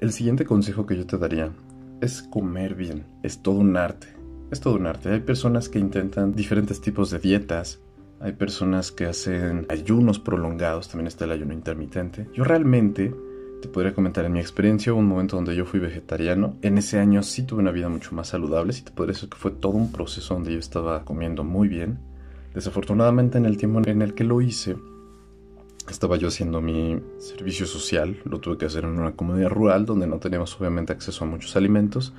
El 0.00 0.12
siguiente 0.12 0.44
consejo 0.44 0.86
que 0.86 0.96
yo 0.96 1.06
te 1.06 1.18
daría 1.18 1.52
es 2.00 2.22
comer 2.22 2.74
bien. 2.74 3.06
Es 3.22 3.42
todo 3.42 3.56
un 3.56 3.76
arte. 3.76 4.08
Es 4.50 4.60
todo 4.60 4.74
un 4.74 4.86
arte. 4.86 5.10
Hay 5.10 5.20
personas 5.20 5.68
que 5.68 5.78
intentan 5.78 6.34
diferentes 6.34 6.80
tipos 6.80 7.10
de 7.10 7.18
dietas. 7.18 7.80
Hay 8.20 8.32
personas 8.32 8.92
que 8.92 9.06
hacen 9.06 9.66
ayunos 9.68 10.18
prolongados. 10.18 10.88
También 10.88 11.08
está 11.08 11.24
el 11.24 11.32
ayuno 11.32 11.52
intermitente. 11.52 12.28
Yo 12.34 12.44
realmente 12.44 13.14
te 13.62 13.68
podría 13.68 13.94
comentar 13.94 14.24
en 14.24 14.32
mi 14.32 14.40
experiencia 14.40 14.92
un 14.92 15.06
momento 15.06 15.36
donde 15.36 15.56
yo 15.56 15.64
fui 15.64 15.80
vegetariano. 15.80 16.56
En 16.62 16.78
ese 16.78 16.98
año 16.98 17.22
sí 17.22 17.44
tuve 17.44 17.60
una 17.60 17.72
vida 17.72 17.88
mucho 17.88 18.14
más 18.14 18.28
saludable. 18.28 18.72
Sí 18.72 18.82
te 18.82 18.92
podría 18.92 19.14
decir 19.14 19.28
que 19.28 19.38
fue 19.38 19.50
todo 19.50 19.72
un 19.72 19.90
proceso 19.90 20.34
donde 20.34 20.52
yo 20.52 20.58
estaba 20.58 21.04
comiendo 21.04 21.44
muy 21.44 21.68
bien. 21.68 21.98
Desafortunadamente 22.54 23.38
en 23.38 23.46
el 23.46 23.56
tiempo 23.56 23.80
en 23.84 24.02
el 24.02 24.14
que 24.14 24.24
lo 24.24 24.40
hice 24.40 24.76
estaba 25.92 26.16
yo 26.16 26.28
haciendo 26.28 26.60
mi 26.60 27.00
servicio 27.18 27.66
social, 27.66 28.16
lo 28.24 28.40
tuve 28.40 28.58
que 28.58 28.66
hacer 28.66 28.84
en 28.84 28.98
una 28.98 29.12
comunidad 29.12 29.50
rural 29.50 29.86
donde 29.86 30.06
no 30.06 30.18
teníamos 30.18 30.58
obviamente 30.60 30.92
acceso 30.92 31.24
a 31.24 31.26
muchos 31.26 31.56
alimentos 31.56 32.14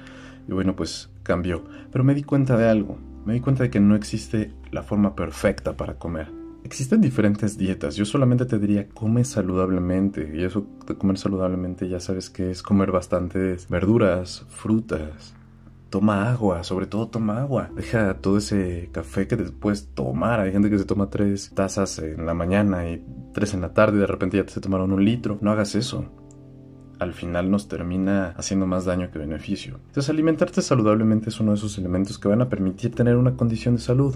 y 0.48 0.54
bueno 0.54 0.76
pues 0.76 1.10
cambió. 1.24 1.64
Pero 1.92 2.04
me 2.04 2.14
di 2.14 2.24
cuenta 2.24 2.58
de 2.58 2.70
algo, 2.70 2.98
me 3.26 3.34
di 3.34 3.40
cuenta 3.40 3.64
de 3.64 3.70
que 3.70 3.80
no 3.80 3.96
existe 3.96 4.52
la 4.72 4.84
forma 4.84 5.16
perfecta 5.16 5.76
para 5.76 5.96
comer. 5.96 6.32
Existen 6.64 7.00
diferentes 7.02 7.58
dietas, 7.58 7.96
yo 7.96 8.06
solamente 8.06 8.46
te 8.46 8.58
diría 8.58 8.88
come 8.90 9.24
saludablemente 9.24 10.32
y 10.34 10.44
eso 10.44 10.66
de 10.88 10.96
comer 10.96 11.18
saludablemente 11.18 11.88
ya 11.88 12.00
sabes 12.00 12.30
que 12.30 12.50
es 12.50 12.64
comer 12.64 12.92
bastantes 12.92 13.70
verduras, 13.70 14.46
frutas, 14.50 15.36
toma 15.90 16.30
agua, 16.30 16.64
sobre 16.64 16.88
todo 16.88 17.08
toma 17.08 17.40
agua. 17.42 17.70
Deja 17.76 18.16
todo 18.16 18.38
ese 18.38 18.90
café 18.92 19.28
que 19.28 19.36
después 19.36 19.90
tomar. 19.94 20.40
Hay 20.40 20.52
gente 20.52 20.70
que 20.70 20.78
se 20.78 20.86
toma 20.86 21.10
tres 21.10 21.52
tazas 21.54 22.00
en 22.00 22.26
la 22.26 22.34
mañana 22.34 22.90
y 22.90 23.06
tres 23.34 23.54
en 23.54 23.62
la 23.62 23.74
tarde 23.74 23.98
y 23.98 24.02
de 24.02 24.08
repente 24.08 24.38
ya 24.38 24.46
te 24.46 24.60
tomaron 24.60 24.92
un 24.92 25.04
litro. 25.04 25.38
No 25.42 25.52
hagas 25.52 25.76
eso. 25.76 26.06
Al 27.00 27.14
final 27.14 27.52
nos 27.52 27.68
termina 27.68 28.30
haciendo 28.38 28.66
más 28.66 28.86
daño 28.86 29.12
que 29.12 29.20
beneficio. 29.20 29.80
Entonces 29.88 30.10
alimentarte 30.10 30.62
saludablemente 30.62 31.30
es 31.30 31.40
uno 31.40 31.52
de 31.52 31.58
esos 31.58 31.78
elementos 31.78 32.18
que 32.18 32.28
van 32.28 32.42
a 32.42 32.50
permitir 32.50 32.96
tener 32.96 33.18
una 33.18 33.36
condición 33.36 33.76
de 33.76 33.82
salud. 33.82 34.16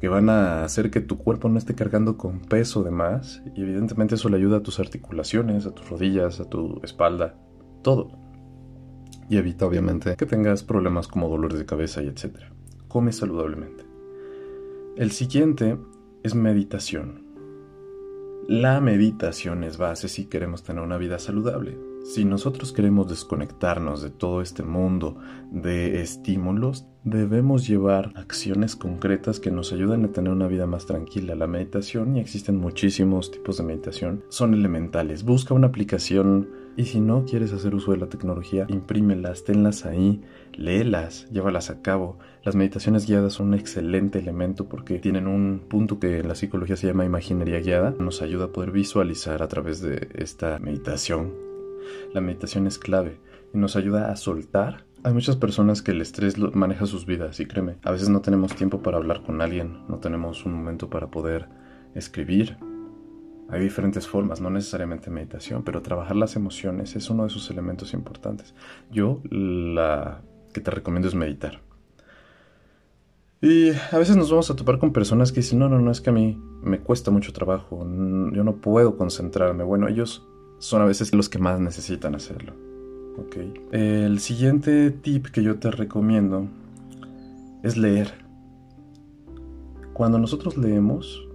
Que 0.00 0.08
van 0.08 0.28
a 0.28 0.62
hacer 0.62 0.90
que 0.90 1.00
tu 1.00 1.16
cuerpo 1.16 1.48
no 1.48 1.58
esté 1.58 1.74
cargando 1.74 2.18
con 2.18 2.40
peso 2.40 2.82
de 2.82 2.90
más 2.90 3.42
y 3.54 3.62
evidentemente 3.62 4.16
eso 4.16 4.28
le 4.28 4.36
ayuda 4.36 4.58
a 4.58 4.62
tus 4.62 4.78
articulaciones, 4.78 5.64
a 5.64 5.74
tus 5.74 5.88
rodillas, 5.88 6.38
a 6.38 6.50
tu 6.50 6.80
espalda, 6.82 7.34
todo. 7.82 8.25
Y 9.28 9.36
evita 9.36 9.66
obviamente 9.66 10.16
que 10.16 10.26
tengas 10.26 10.62
problemas 10.62 11.08
como 11.08 11.28
dolores 11.28 11.58
de 11.58 11.66
cabeza 11.66 12.02
y 12.02 12.08
etc. 12.08 12.36
Come 12.88 13.12
saludablemente. 13.12 13.84
El 14.96 15.10
siguiente 15.10 15.76
es 16.22 16.34
meditación. 16.34 17.26
La 18.48 18.80
meditación 18.80 19.64
es 19.64 19.76
base 19.76 20.08
si 20.08 20.26
queremos 20.26 20.62
tener 20.62 20.82
una 20.82 20.98
vida 20.98 21.18
saludable. 21.18 21.76
Si 22.04 22.24
nosotros 22.24 22.72
queremos 22.72 23.08
desconectarnos 23.08 24.00
de 24.00 24.10
todo 24.10 24.40
este 24.40 24.62
mundo 24.62 25.16
de 25.50 26.00
estímulos, 26.00 26.86
debemos 27.02 27.66
llevar 27.66 28.12
acciones 28.14 28.76
concretas 28.76 29.40
que 29.40 29.50
nos 29.50 29.72
ayuden 29.72 30.04
a 30.04 30.12
tener 30.12 30.32
una 30.32 30.46
vida 30.46 30.68
más 30.68 30.86
tranquila. 30.86 31.34
La 31.34 31.48
meditación, 31.48 32.16
y 32.16 32.20
existen 32.20 32.56
muchísimos 32.56 33.32
tipos 33.32 33.56
de 33.58 33.64
meditación, 33.64 34.22
son 34.28 34.54
elementales. 34.54 35.24
Busca 35.24 35.52
una 35.52 35.66
aplicación 35.66 36.48
y 36.76 36.84
si 36.84 37.00
no 37.00 37.24
quieres 37.24 37.52
hacer 37.52 37.74
uso 37.74 37.92
de 37.92 37.98
la 37.98 38.08
tecnología, 38.08 38.66
imprímelas, 38.68 39.44
tenlas 39.44 39.86
ahí, 39.86 40.22
léelas, 40.52 41.28
llévalas 41.30 41.70
a 41.70 41.82
cabo. 41.82 42.18
Las 42.44 42.54
meditaciones 42.54 43.06
guiadas 43.06 43.34
son 43.34 43.48
un 43.48 43.54
excelente 43.54 44.18
elemento 44.18 44.68
porque 44.68 44.98
tienen 44.98 45.26
un 45.26 45.62
punto 45.68 45.98
que 45.98 46.18
en 46.20 46.28
la 46.28 46.34
psicología 46.34 46.76
se 46.76 46.86
llama 46.86 47.04
imaginería 47.04 47.60
guiada. 47.60 47.94
Nos 47.98 48.22
ayuda 48.22 48.46
a 48.46 48.52
poder 48.52 48.70
visualizar 48.70 49.42
a 49.42 49.48
través 49.48 49.80
de 49.80 50.08
esta 50.14 50.58
meditación 50.58 51.46
la 52.12 52.20
meditación 52.20 52.66
es 52.66 52.78
clave 52.78 53.18
y 53.52 53.58
nos 53.58 53.76
ayuda 53.76 54.10
a 54.10 54.16
soltar. 54.16 54.84
Hay 55.02 55.12
muchas 55.12 55.36
personas 55.36 55.82
que 55.82 55.92
el 55.92 56.00
estrés 56.00 56.38
maneja 56.38 56.86
sus 56.86 57.06
vidas 57.06 57.38
y 57.40 57.46
créeme, 57.46 57.76
a 57.84 57.92
veces 57.92 58.08
no 58.08 58.20
tenemos 58.20 58.54
tiempo 58.54 58.82
para 58.82 58.96
hablar 58.96 59.22
con 59.22 59.40
alguien, 59.40 59.84
no 59.88 59.98
tenemos 59.98 60.44
un 60.44 60.52
momento 60.54 60.90
para 60.90 61.10
poder 61.10 61.48
escribir. 61.94 62.56
Hay 63.48 63.60
diferentes 63.60 64.08
formas, 64.08 64.40
no 64.40 64.50
necesariamente 64.50 65.10
meditación, 65.10 65.62
pero 65.62 65.82
trabajar 65.82 66.16
las 66.16 66.34
emociones 66.34 66.96
es 66.96 67.10
uno 67.10 67.24
de 67.24 67.30
sus 67.30 67.48
elementos 67.50 67.94
importantes. 67.94 68.54
Yo 68.90 69.20
la 69.30 70.22
que 70.52 70.60
te 70.60 70.70
recomiendo 70.70 71.08
es 71.08 71.14
meditar. 71.14 71.60
Y 73.40 73.70
a 73.70 73.98
veces 73.98 74.16
nos 74.16 74.30
vamos 74.30 74.50
a 74.50 74.56
topar 74.56 74.78
con 74.78 74.92
personas 74.92 75.30
que 75.30 75.40
dicen, 75.40 75.58
no, 75.58 75.68
no, 75.68 75.80
no, 75.80 75.90
es 75.90 76.00
que 76.00 76.10
a 76.10 76.12
mí 76.12 76.40
me 76.62 76.80
cuesta 76.80 77.10
mucho 77.10 77.32
trabajo, 77.32 77.80
yo 77.80 78.42
no 78.42 78.56
puedo 78.56 78.96
concentrarme. 78.96 79.62
Bueno, 79.62 79.88
ellos 79.88 80.26
son 80.58 80.82
a 80.82 80.86
veces 80.86 81.14
los 81.14 81.28
que 81.28 81.38
más 81.38 81.60
necesitan 81.60 82.14
hacerlo. 82.14 82.54
Okay. 83.26 83.52
El 83.72 84.18
siguiente 84.20 84.90
tip 84.90 85.26
que 85.26 85.42
yo 85.42 85.58
te 85.58 85.70
recomiendo 85.70 86.48
es 87.62 87.76
leer. 87.76 88.12
Cuando 89.92 90.18
nosotros 90.18 90.56
leemos, 90.56 91.25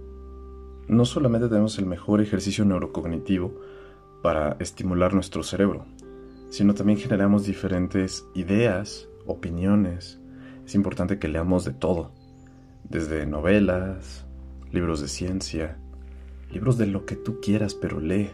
no 0.88 1.04
solamente 1.04 1.48
tenemos 1.48 1.78
el 1.78 1.86
mejor 1.86 2.20
ejercicio 2.20 2.64
neurocognitivo 2.64 3.54
para 4.22 4.56
estimular 4.60 5.14
nuestro 5.14 5.42
cerebro, 5.42 5.86
sino 6.50 6.74
también 6.74 6.98
generamos 6.98 7.44
diferentes 7.44 8.26
ideas, 8.34 9.08
opiniones. 9.26 10.20
Es 10.66 10.74
importante 10.74 11.18
que 11.18 11.28
leamos 11.28 11.64
de 11.64 11.72
todo, 11.72 12.12
desde 12.88 13.26
novelas, 13.26 14.26
libros 14.70 15.00
de 15.00 15.08
ciencia, 15.08 15.78
libros 16.52 16.78
de 16.78 16.86
lo 16.86 17.04
que 17.06 17.16
tú 17.16 17.40
quieras, 17.40 17.74
pero 17.74 18.00
lee. 18.00 18.30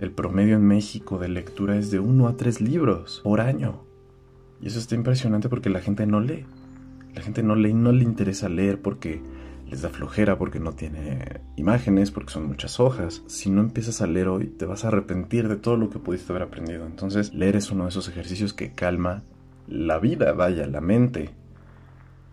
El 0.00 0.10
promedio 0.10 0.56
en 0.56 0.66
México 0.66 1.18
de 1.18 1.28
lectura 1.28 1.76
es 1.76 1.90
de 1.90 2.00
uno 2.00 2.26
a 2.26 2.36
tres 2.36 2.60
libros 2.60 3.20
por 3.22 3.40
año. 3.40 3.84
Y 4.60 4.66
eso 4.66 4.78
está 4.78 4.94
impresionante 4.94 5.48
porque 5.48 5.70
la 5.70 5.80
gente 5.80 6.06
no 6.06 6.20
lee. 6.20 6.44
La 7.14 7.22
gente 7.22 7.42
no 7.42 7.54
lee 7.54 7.70
y 7.70 7.74
no 7.74 7.92
le 7.92 8.04
interesa 8.04 8.48
leer 8.48 8.80
porque 8.80 9.22
les 9.72 9.80
da 9.80 9.88
flojera, 9.88 10.36
porque 10.36 10.60
no 10.60 10.72
tiene 10.72 11.40
imágenes, 11.56 12.10
porque 12.10 12.34
son 12.34 12.46
muchas 12.46 12.78
hojas. 12.78 13.22
Si 13.26 13.48
no 13.48 13.62
empiezas 13.62 14.02
a 14.02 14.06
leer 14.06 14.28
hoy, 14.28 14.48
te 14.48 14.66
vas 14.66 14.84
a 14.84 14.88
arrepentir 14.88 15.48
de 15.48 15.56
todo 15.56 15.78
lo 15.78 15.88
que 15.88 15.98
pudiste 15.98 16.30
haber 16.30 16.42
aprendido. 16.42 16.84
Entonces, 16.84 17.32
leer 17.32 17.56
es 17.56 17.70
uno 17.70 17.84
de 17.84 17.88
esos 17.88 18.06
ejercicios 18.06 18.52
que 18.52 18.72
calma 18.72 19.22
la 19.66 19.98
vida, 19.98 20.32
vaya, 20.34 20.66
la 20.66 20.82
mente. 20.82 21.30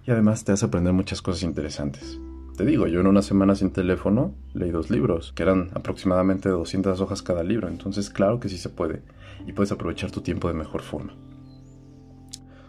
Y 0.05 0.11
además 0.11 0.43
te 0.43 0.51
hace 0.51 0.65
aprender 0.65 0.91
muchas 0.91 1.21
cosas 1.21 1.43
interesantes. 1.43 2.19
Te 2.57 2.65
digo, 2.65 2.87
yo 2.87 2.99
en 2.99 3.07
una 3.07 3.21
semana 3.21 3.55
sin 3.55 3.71
teléfono 3.71 4.35
leí 4.53 4.71
dos 4.71 4.89
libros, 4.89 5.31
que 5.31 5.43
eran 5.43 5.69
aproximadamente 5.75 6.49
200 6.49 6.99
hojas 6.99 7.21
cada 7.21 7.41
libro, 7.41 7.69
entonces 7.69 8.09
claro 8.09 8.41
que 8.41 8.49
sí 8.49 8.57
se 8.57 8.67
puede 8.67 9.01
y 9.47 9.53
puedes 9.53 9.71
aprovechar 9.71 10.11
tu 10.11 10.19
tiempo 10.19 10.49
de 10.49 10.55
mejor 10.55 10.81
forma. 10.81 11.15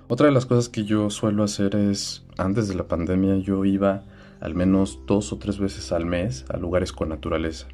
Otra 0.07 0.27
de 0.27 0.33
las 0.33 0.47
cosas 0.47 0.69
que 0.69 0.85
yo 0.85 1.11
suelo 1.11 1.43
hacer 1.43 1.75
es, 1.75 2.25
antes 2.39 2.69
de 2.69 2.77
la 2.77 2.87
pandemia 2.87 3.39
yo 3.39 3.65
iba 3.65 4.05
al 4.41 4.55
menos 4.55 5.01
dos 5.07 5.33
o 5.33 5.39
tres 5.39 5.59
veces 5.59 5.93
al 5.93 6.07
mes 6.07 6.45
a 6.49 6.57
lugares 6.57 6.93
con 6.93 7.09
naturaleza. 7.09 7.67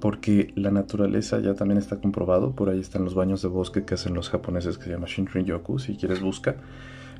Porque 0.00 0.52
la 0.56 0.70
naturaleza 0.70 1.40
ya 1.40 1.54
también 1.54 1.78
está 1.78 2.00
comprobado, 2.00 2.54
por 2.54 2.68
ahí 2.68 2.80
están 2.80 3.04
los 3.04 3.14
baños 3.14 3.42
de 3.42 3.48
bosque 3.48 3.84
que 3.84 3.94
hacen 3.94 4.14
los 4.14 4.30
japoneses 4.30 4.78
que 4.78 4.84
se 4.84 4.90
llama 4.90 5.06
Shinrin 5.06 5.46
Yoku, 5.46 5.78
si 5.78 5.96
quieres 5.96 6.20
busca. 6.20 6.56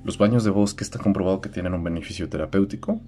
Los 0.04 0.18
baños 0.18 0.44
de 0.44 0.50
bosque 0.50 0.84
está 0.84 0.98
comprobado 0.98 1.40
que 1.40 1.48
tienen 1.48 1.74
un 1.74 1.84
beneficio 1.84 2.28
terapéutico, 2.28 3.00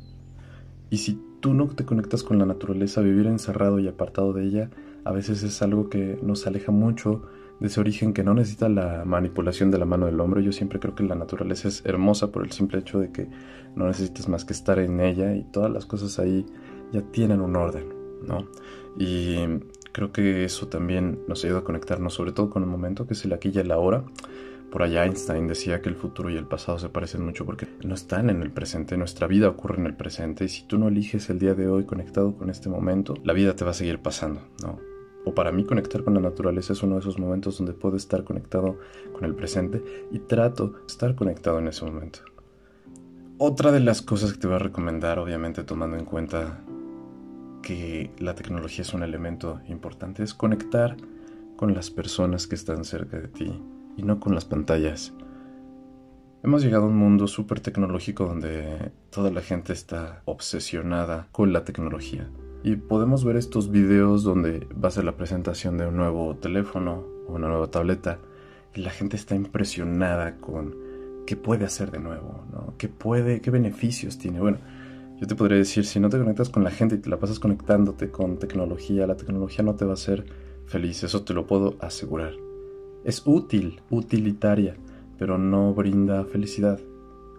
y 0.89 0.99
si 0.99 1.21
tú 1.41 1.53
no 1.53 1.67
te 1.67 1.85
conectas 1.85 2.23
con 2.23 2.39
la 2.39 2.47
naturaleza, 2.47 3.01
vivir 3.01 3.27
encerrado 3.27 3.79
y 3.79 3.89
apartado 3.89 4.33
de 4.33 4.45
ella, 4.45 4.71
a 5.05 5.13
veces 5.13 5.43
es 5.43 5.61
algo 5.63 5.89
que 5.89 6.19
nos 6.23 6.47
aleja 6.47 6.73
mucho 6.73 7.23
de 7.61 7.67
ese 7.67 7.81
origen 7.81 8.13
que 8.13 8.23
no 8.23 8.35
necesita 8.35 8.69
la 8.69 9.05
manipulación 9.05 9.71
de 9.71 9.79
la 9.79 9.85
mano 9.85 10.07
del 10.07 10.21
hombre. 10.21 10.43
Yo 10.43 10.53
siempre 10.53 10.79
creo 10.79 10.95
que 10.95 11.05
la 11.05 11.15
naturaleza 11.15 11.69
es 11.69 11.85
hermosa 11.85 12.33
por 12.33 12.45
el 12.45 12.53
simple 12.53 12.79
hecho 12.79 12.99
de 12.99 13.11
que 13.11 13.29
no 13.75 13.87
necesitas 13.87 14.29
más 14.29 14.45
que 14.45 14.53
estar 14.53 14.79
en 14.79 15.01
ella 15.01 15.35
y 15.35 15.45
todas 15.45 15.71
las 15.71 15.87
cosas 15.87 16.19
ahí 16.19 16.47
ya 16.93 17.03
tienen 17.03 17.41
un 17.41 17.57
orden, 17.57 17.89
¿no? 18.27 18.47
Y 18.99 19.37
creo 19.93 20.13
que 20.13 20.45
eso 20.45 20.69
también 20.69 21.21
nos 21.29 21.45
ayuda 21.45 21.59
a 21.59 21.65
conectarnos, 21.65 22.15
sobre 22.15 22.33
todo 22.33 22.51
con 22.51 22.63
el 22.63 22.69
momento 22.69 23.07
que 23.07 23.15
es 23.15 23.25
el 23.25 23.33
aquí 23.33 23.51
y 23.55 23.59
el 23.59 23.71
ahora 23.71 24.05
por 24.71 24.83
allá 24.83 25.05
Einstein 25.05 25.47
decía 25.47 25.81
que 25.81 25.89
el 25.89 25.95
futuro 25.95 26.29
y 26.29 26.37
el 26.37 26.47
pasado 26.47 26.79
se 26.79 26.89
parecen 26.89 27.25
mucho 27.25 27.47
porque 27.47 27.67
no 27.85 27.95
están 27.95 28.31
en 28.31 28.43
el 28.43 28.51
presente, 28.51 28.97
nuestra 28.97 29.27
vida 29.27 29.49
ocurre 29.49 29.79
en 29.79 29.87
el 29.87 29.95
presente 29.95 30.45
y 30.45 30.49
si 30.49 30.65
tú 30.65 30.77
no 30.79 30.89
eliges 30.89 31.31
el 31.31 31.39
día 31.39 31.55
de 31.55 31.69
hoy 31.69 31.85
conectado 31.85 32.37
con 32.37 32.51
este 32.51 32.69
momento, 32.69 33.15
la 33.25 33.33
vida 33.33 33.55
te 33.57 33.65
va 33.65 33.71
a 33.71 33.75
seguir 33.75 34.01
pasando, 34.01 34.41
¿no? 34.63 34.96
O 35.27 35.35
para 35.35 35.51
mí 35.51 35.65
conectar 35.65 36.05
con 36.05 36.15
la 36.15 36.21
naturaleza 36.21 36.73
es 36.73 36.85
uno 36.85 36.95
de 36.95 37.01
esos 37.01 37.19
momentos 37.19 37.59
donde 37.59 37.73
puedo 37.73 37.97
estar 37.97 38.23
conectado 38.23 38.79
con 39.13 39.25
el 39.25 39.35
presente 39.35 39.83
y 40.13 40.21
trato 40.21 40.69
de 40.69 40.87
estar 40.87 41.17
conectado 41.17 41.59
en 41.59 41.67
ese 41.67 41.85
momento. 41.85 42.21
Otra 43.37 43.73
de 43.73 43.81
las 43.81 44.03
cosas 44.03 44.33
que 44.33 44.39
te 44.39 44.47
voy 44.47 44.55
a 44.55 44.61
recomendar, 44.61 45.19
obviamente 45.19 45.65
tomando 45.65 45.97
en 45.97 46.05
cuenta 46.05 46.63
que 47.61 48.13
la 48.21 48.37
tecnología 48.37 48.83
es 48.83 48.95
un 48.95 49.03
elemento 49.03 49.61
importante, 49.67 50.23
es 50.23 50.33
conectar 50.33 50.97
con 51.57 51.75
las 51.75 51.91
personas 51.91 52.47
que 52.47 52.55
están 52.55 52.85
cerca 52.85 53.19
de 53.19 53.27
ti, 53.27 53.61
y 53.97 54.03
no 54.05 54.21
con 54.21 54.33
las 54.33 54.45
pantallas. 54.45 55.13
Hemos 56.45 56.63
llegado 56.63 56.85
a 56.85 56.89
un 56.89 56.97
mundo 56.97 57.27
súper 57.27 57.59
tecnológico 57.59 58.27
donde 58.27 58.93
toda 59.11 59.33
la 59.33 59.41
gente 59.41 59.73
está 59.73 60.23
obsesionada 60.25 61.27
con 61.33 61.53
la 61.53 61.65
tecnología. 61.65 62.31
Y 62.67 62.75
podemos 62.75 63.25
ver 63.25 63.37
estos 63.37 63.71
videos 63.71 64.25
donde 64.25 64.67
va 64.73 64.89
a 64.89 64.91
ser 64.91 65.05
la 65.05 65.17
presentación 65.17 65.79
de 65.79 65.87
un 65.87 65.97
nuevo 65.97 66.35
teléfono 66.35 67.05
o 67.29 67.35
una 67.35 67.47
nueva 67.47 67.69
tableta 67.69 68.19
y 68.75 68.81
la 68.81 68.91
gente 68.91 69.15
está 69.15 69.37
impresionada 69.37 70.39
con 70.39 70.75
qué 71.29 71.37
puede 71.37 71.65
hacer 71.65 71.93
de 71.93 72.01
nuevo, 72.01 72.45
¿no? 72.53 72.75
¿Qué 72.77 72.89
puede, 72.89 73.41
qué 73.41 73.53
beneficios 73.53 74.19
tiene? 74.19 74.41
Bueno, 74.41 74.59
yo 75.21 75.29
te 75.29 75.37
podría 75.37 75.59
decir, 75.59 75.87
si 75.87 76.01
no 76.01 76.09
te 76.09 76.19
conectas 76.19 76.49
con 76.49 76.65
la 76.65 76.73
gente 76.73 76.97
y 76.97 76.99
te 76.99 77.09
la 77.09 77.21
pasas 77.21 77.39
conectándote 77.39 78.11
con 78.11 78.37
tecnología, 78.37 79.07
la 79.07 79.17
tecnología 79.17 79.65
no 79.65 79.77
te 79.77 79.85
va 79.85 79.93
a 79.93 79.95
hacer 79.95 80.25
feliz, 80.67 81.05
eso 81.05 81.23
te 81.23 81.35
lo 81.35 81.47
puedo 81.47 81.77
asegurar. 81.79 82.33
Es 83.05 83.23
útil, 83.27 83.81
utilitaria, 83.91 84.75
pero 85.21 85.39
no 85.39 85.73
brinda 85.73 86.25
felicidad. 86.25 86.81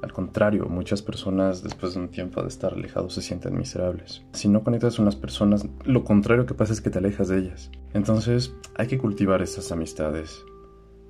Al 0.07 0.13
contrario, 0.13 0.67
muchas 0.69 1.01
personas 1.01 1.63
después 1.63 1.93
de 1.93 1.99
un 1.99 2.07
tiempo 2.07 2.41
de 2.41 2.47
estar 2.47 2.71
alejados 2.71 3.13
se 3.13 3.21
sienten 3.21 3.57
miserables. 3.57 4.23
Si 4.31 4.47
no 4.47 4.63
conectas 4.63 4.95
con 4.95 5.03
las 5.03 5.17
personas, 5.17 5.67
lo 5.83 6.05
contrario 6.05 6.45
que 6.45 6.53
pasa 6.53 6.71
es 6.71 6.79
que 6.79 6.89
te 6.89 6.99
alejas 6.99 7.27
de 7.27 7.39
ellas. 7.39 7.69
Entonces 7.93 8.53
hay 8.75 8.87
que 8.87 8.99
cultivar 8.99 9.41
esas 9.41 9.69
amistades. 9.73 10.45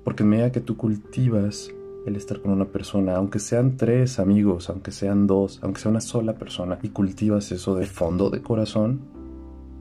Porque 0.02 0.24
en 0.24 0.30
medida 0.30 0.50
que 0.50 0.60
tú 0.60 0.76
cultivas 0.76 1.70
el 2.06 2.16
estar 2.16 2.40
con 2.40 2.50
una 2.50 2.64
persona, 2.64 3.14
aunque 3.14 3.38
sean 3.38 3.76
tres 3.76 4.18
amigos, 4.18 4.68
aunque 4.68 4.90
sean 4.90 5.28
dos, 5.28 5.60
aunque 5.62 5.80
sea 5.80 5.92
una 5.92 6.00
sola 6.00 6.34
persona, 6.34 6.80
y 6.82 6.88
cultivas 6.88 7.52
eso 7.52 7.76
de 7.76 7.86
fondo 7.86 8.30
de 8.30 8.42
corazón, 8.42 9.02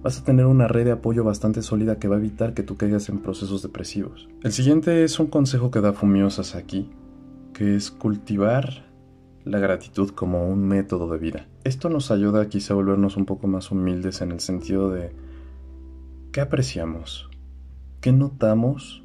vas 0.03 0.19
a 0.19 0.23
tener 0.25 0.45
una 0.45 0.67
red 0.67 0.85
de 0.85 0.91
apoyo 0.91 1.23
bastante 1.23 1.63
sólida 1.63 1.97
que 1.97 2.07
va 2.07 2.17
a 2.17 2.19
evitar 2.19 2.53
que 2.53 2.61
tú 2.61 2.77
caigas 2.77 3.09
en 3.09 3.17
procesos 3.17 3.63
depresivos. 3.63 4.29
El 4.43 4.51
siguiente 4.51 5.03
es 5.03 5.19
un 5.19 5.25
consejo 5.25 5.71
que 5.71 5.81
da 5.81 5.93
Fumio 5.93 6.29
Sasaki, 6.29 6.87
que 7.53 7.75
es 7.75 7.89
cultivar 7.89 8.86
la 9.47 9.59
gratitud 9.59 10.09
como 10.11 10.47
un 10.47 10.67
método 10.67 11.11
de 11.11 11.17
vida. 11.17 11.47
Esto 11.63 11.89
nos 11.89 12.11
ayuda 12.11 12.49
quizá 12.49 12.73
a 12.73 12.75
volvernos 12.75 13.17
un 13.17 13.25
poco 13.25 13.47
más 13.47 13.71
humildes 13.71 14.21
en 14.21 14.31
el 14.31 14.39
sentido 14.39 14.89
de 14.91 15.11
qué 16.31 16.41
apreciamos, 16.41 17.29
qué 18.01 18.11
notamos 18.11 19.03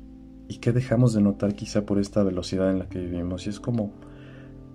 y 0.48 0.58
qué 0.58 0.72
dejamos 0.72 1.14
de 1.14 1.22
notar 1.22 1.54
quizá 1.54 1.86
por 1.86 1.98
esta 1.98 2.22
velocidad 2.22 2.70
en 2.70 2.78
la 2.78 2.88
que 2.88 3.00
vivimos. 3.00 3.46
Y 3.46 3.50
es 3.50 3.60
como 3.60 3.92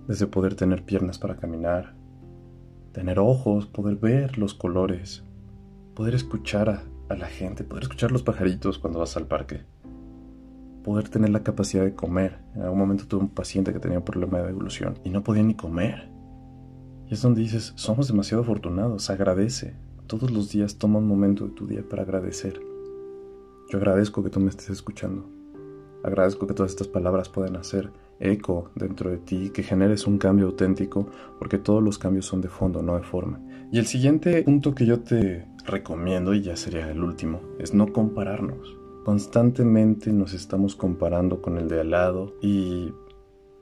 desde 0.06 0.26
poder 0.26 0.54
tener 0.54 0.84
piernas 0.84 1.18
para 1.18 1.36
caminar, 1.36 1.94
tener 2.92 3.18
ojos, 3.18 3.66
poder 3.66 3.96
ver 3.96 4.38
los 4.38 4.54
colores, 4.54 5.22
poder 5.94 6.14
escuchar 6.14 6.70
a, 6.70 6.82
a 7.08 7.14
la 7.14 7.26
gente, 7.26 7.64
poder 7.64 7.84
escuchar 7.84 8.10
los 8.10 8.22
pajaritos 8.22 8.78
cuando 8.78 8.98
vas 8.98 9.16
al 9.16 9.26
parque, 9.26 9.62
poder 10.82 11.08
tener 11.08 11.30
la 11.30 11.42
capacidad 11.42 11.84
de 11.84 11.94
comer. 11.94 12.38
En 12.54 12.62
algún 12.62 12.78
momento 12.78 13.06
tuve 13.06 13.22
un 13.22 13.28
paciente 13.28 13.72
que 13.72 13.80
tenía 13.80 13.98
un 13.98 14.04
problema 14.04 14.38
de 14.38 14.50
evolución 14.50 14.98
y 15.04 15.10
no 15.10 15.22
podía 15.22 15.42
ni 15.42 15.54
comer. 15.54 16.08
Y 17.08 17.14
es 17.14 17.22
donde 17.22 17.40
dices, 17.40 17.72
somos 17.76 18.08
demasiado 18.08 18.42
afortunados, 18.42 19.10
agradece. 19.10 19.76
Todos 20.06 20.30
los 20.30 20.50
días 20.50 20.78
toma 20.78 20.98
un 20.98 21.06
momento 21.06 21.46
de 21.46 21.54
tu 21.54 21.66
día 21.66 21.82
para 21.88 22.02
agradecer. 22.02 22.60
Yo 23.70 23.78
agradezco 23.78 24.22
que 24.22 24.30
tú 24.30 24.40
me 24.40 24.50
estés 24.50 24.70
escuchando. 24.70 25.28
Agradezco 26.02 26.46
que 26.46 26.54
todas 26.54 26.72
estas 26.72 26.88
palabras 26.88 27.28
puedan 27.28 27.56
hacer 27.56 27.90
eco 28.20 28.70
dentro 28.74 29.10
de 29.10 29.18
ti, 29.18 29.50
que 29.50 29.62
generes 29.62 30.06
un 30.06 30.18
cambio 30.18 30.46
auténtico, 30.46 31.08
porque 31.38 31.58
todos 31.58 31.82
los 31.82 31.98
cambios 31.98 32.26
son 32.26 32.40
de 32.40 32.48
fondo, 32.48 32.82
no 32.82 32.96
de 32.96 33.02
forma. 33.02 33.40
Y 33.70 33.78
el 33.78 33.86
siguiente 33.86 34.42
punto 34.42 34.74
que 34.74 34.86
yo 34.86 35.00
te 35.00 35.46
recomiendo, 35.66 36.34
y 36.34 36.42
ya 36.42 36.56
sería 36.56 36.90
el 36.90 37.02
último, 37.02 37.40
es 37.58 37.74
no 37.74 37.92
compararnos. 37.92 38.77
Constantemente 39.08 40.12
nos 40.12 40.34
estamos 40.34 40.76
comparando 40.76 41.40
con 41.40 41.56
el 41.56 41.66
de 41.66 41.80
al 41.80 41.92
lado 41.92 42.34
y 42.42 42.92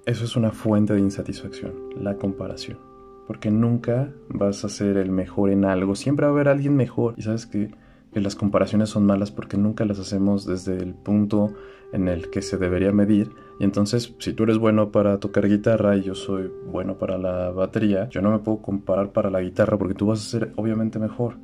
eso 0.04 0.24
es 0.24 0.34
una 0.34 0.50
fuente 0.50 0.92
de 0.92 0.98
insatisfacción, 0.98 1.72
la 2.00 2.16
comparación. 2.16 2.80
Porque 3.28 3.52
nunca 3.52 4.12
vas 4.28 4.64
a 4.64 4.68
ser 4.68 4.96
el 4.96 5.12
mejor 5.12 5.50
en 5.50 5.64
algo, 5.64 5.94
siempre 5.94 6.26
va 6.26 6.32
a 6.32 6.34
haber 6.34 6.48
alguien 6.48 6.74
mejor. 6.74 7.14
Y 7.16 7.22
sabes 7.22 7.46
que, 7.46 7.70
las 8.12 8.34
comparaciones 8.34 8.88
son 8.88 9.06
malas 9.06 9.30
porque 9.30 9.56
nunca 9.56 9.84
las 9.84 10.00
hacemos 10.00 10.46
desde 10.46 10.78
el 10.78 10.94
punto 10.94 11.54
en 11.92 12.08
el 12.08 12.28
que 12.28 12.42
se 12.42 12.56
debería 12.58 12.90
medir. 12.90 13.30
Y 13.60 13.64
entonces, 13.64 14.16
si 14.18 14.32
tú 14.32 14.42
eres 14.42 14.58
bueno 14.58 14.90
para 14.90 15.20
tocar 15.20 15.48
guitarra 15.48 15.96
y 15.96 16.02
yo 16.02 16.16
soy 16.16 16.50
bueno 16.66 16.98
para 16.98 17.18
la 17.18 17.52
batería, 17.52 18.08
yo 18.08 18.20
no 18.20 18.32
me 18.32 18.40
puedo 18.40 18.62
comparar 18.62 19.12
para 19.12 19.30
la 19.30 19.42
guitarra 19.42 19.78
porque 19.78 19.94
tú 19.94 20.06
vas 20.06 20.26
a 20.26 20.28
ser 20.28 20.52
obviamente 20.56 20.98
mejor. 20.98 21.36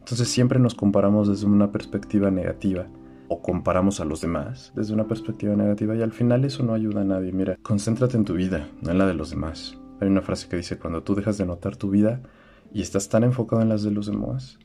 Entonces 0.00 0.28
siempre 0.28 0.58
nos 0.58 0.74
comparamos 0.74 1.28
desde 1.28 1.46
una 1.46 1.72
perspectiva 1.72 2.30
negativa 2.30 2.88
o 3.32 3.40
comparamos 3.40 3.98
a 4.00 4.04
los 4.04 4.20
demás 4.20 4.72
desde 4.76 4.92
una 4.92 5.06
perspectiva 5.06 5.56
negativa 5.56 5.96
y 5.96 6.02
al 6.02 6.12
final 6.12 6.44
eso 6.44 6.62
no 6.62 6.74
ayuda 6.74 7.00
a 7.00 7.04
nadie. 7.04 7.32
Mira, 7.32 7.58
concéntrate 7.62 8.18
en 8.18 8.26
tu 8.26 8.34
vida, 8.34 8.68
no 8.82 8.90
en 8.90 8.98
la 8.98 9.06
de 9.06 9.14
los 9.14 9.30
demás. 9.30 9.78
Hay 10.00 10.08
una 10.08 10.20
frase 10.20 10.48
que 10.48 10.56
dice, 10.56 10.78
cuando 10.78 11.02
tú 11.02 11.14
dejas 11.14 11.38
de 11.38 11.46
notar 11.46 11.76
tu 11.76 11.88
vida 11.88 12.20
y 12.74 12.82
estás 12.82 13.08
tan 13.08 13.24
enfocado 13.24 13.62
en 13.62 13.70
las 13.70 13.82
de 13.82 13.90
los 13.90 14.06
demás, 14.06 14.58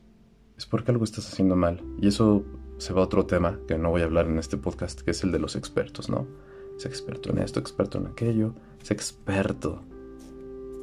es 0.58 0.66
porque 0.66 0.90
algo 0.90 1.04
estás 1.04 1.32
haciendo 1.32 1.56
mal. 1.56 1.80
Y 1.98 2.08
eso 2.08 2.44
se 2.76 2.92
va 2.92 3.00
a 3.00 3.04
otro 3.04 3.24
tema 3.24 3.58
que 3.66 3.78
no 3.78 3.88
voy 3.88 4.02
a 4.02 4.04
hablar 4.04 4.26
en 4.26 4.38
este 4.38 4.58
podcast, 4.58 5.00
que 5.00 5.12
es 5.12 5.24
el 5.24 5.32
de 5.32 5.38
los 5.38 5.56
expertos, 5.56 6.10
¿no? 6.10 6.26
Es 6.76 6.84
experto 6.84 7.30
en 7.30 7.38
esto, 7.38 7.60
experto 7.60 7.96
en 7.96 8.08
aquello, 8.08 8.52
es 8.82 8.90
experto 8.90 9.80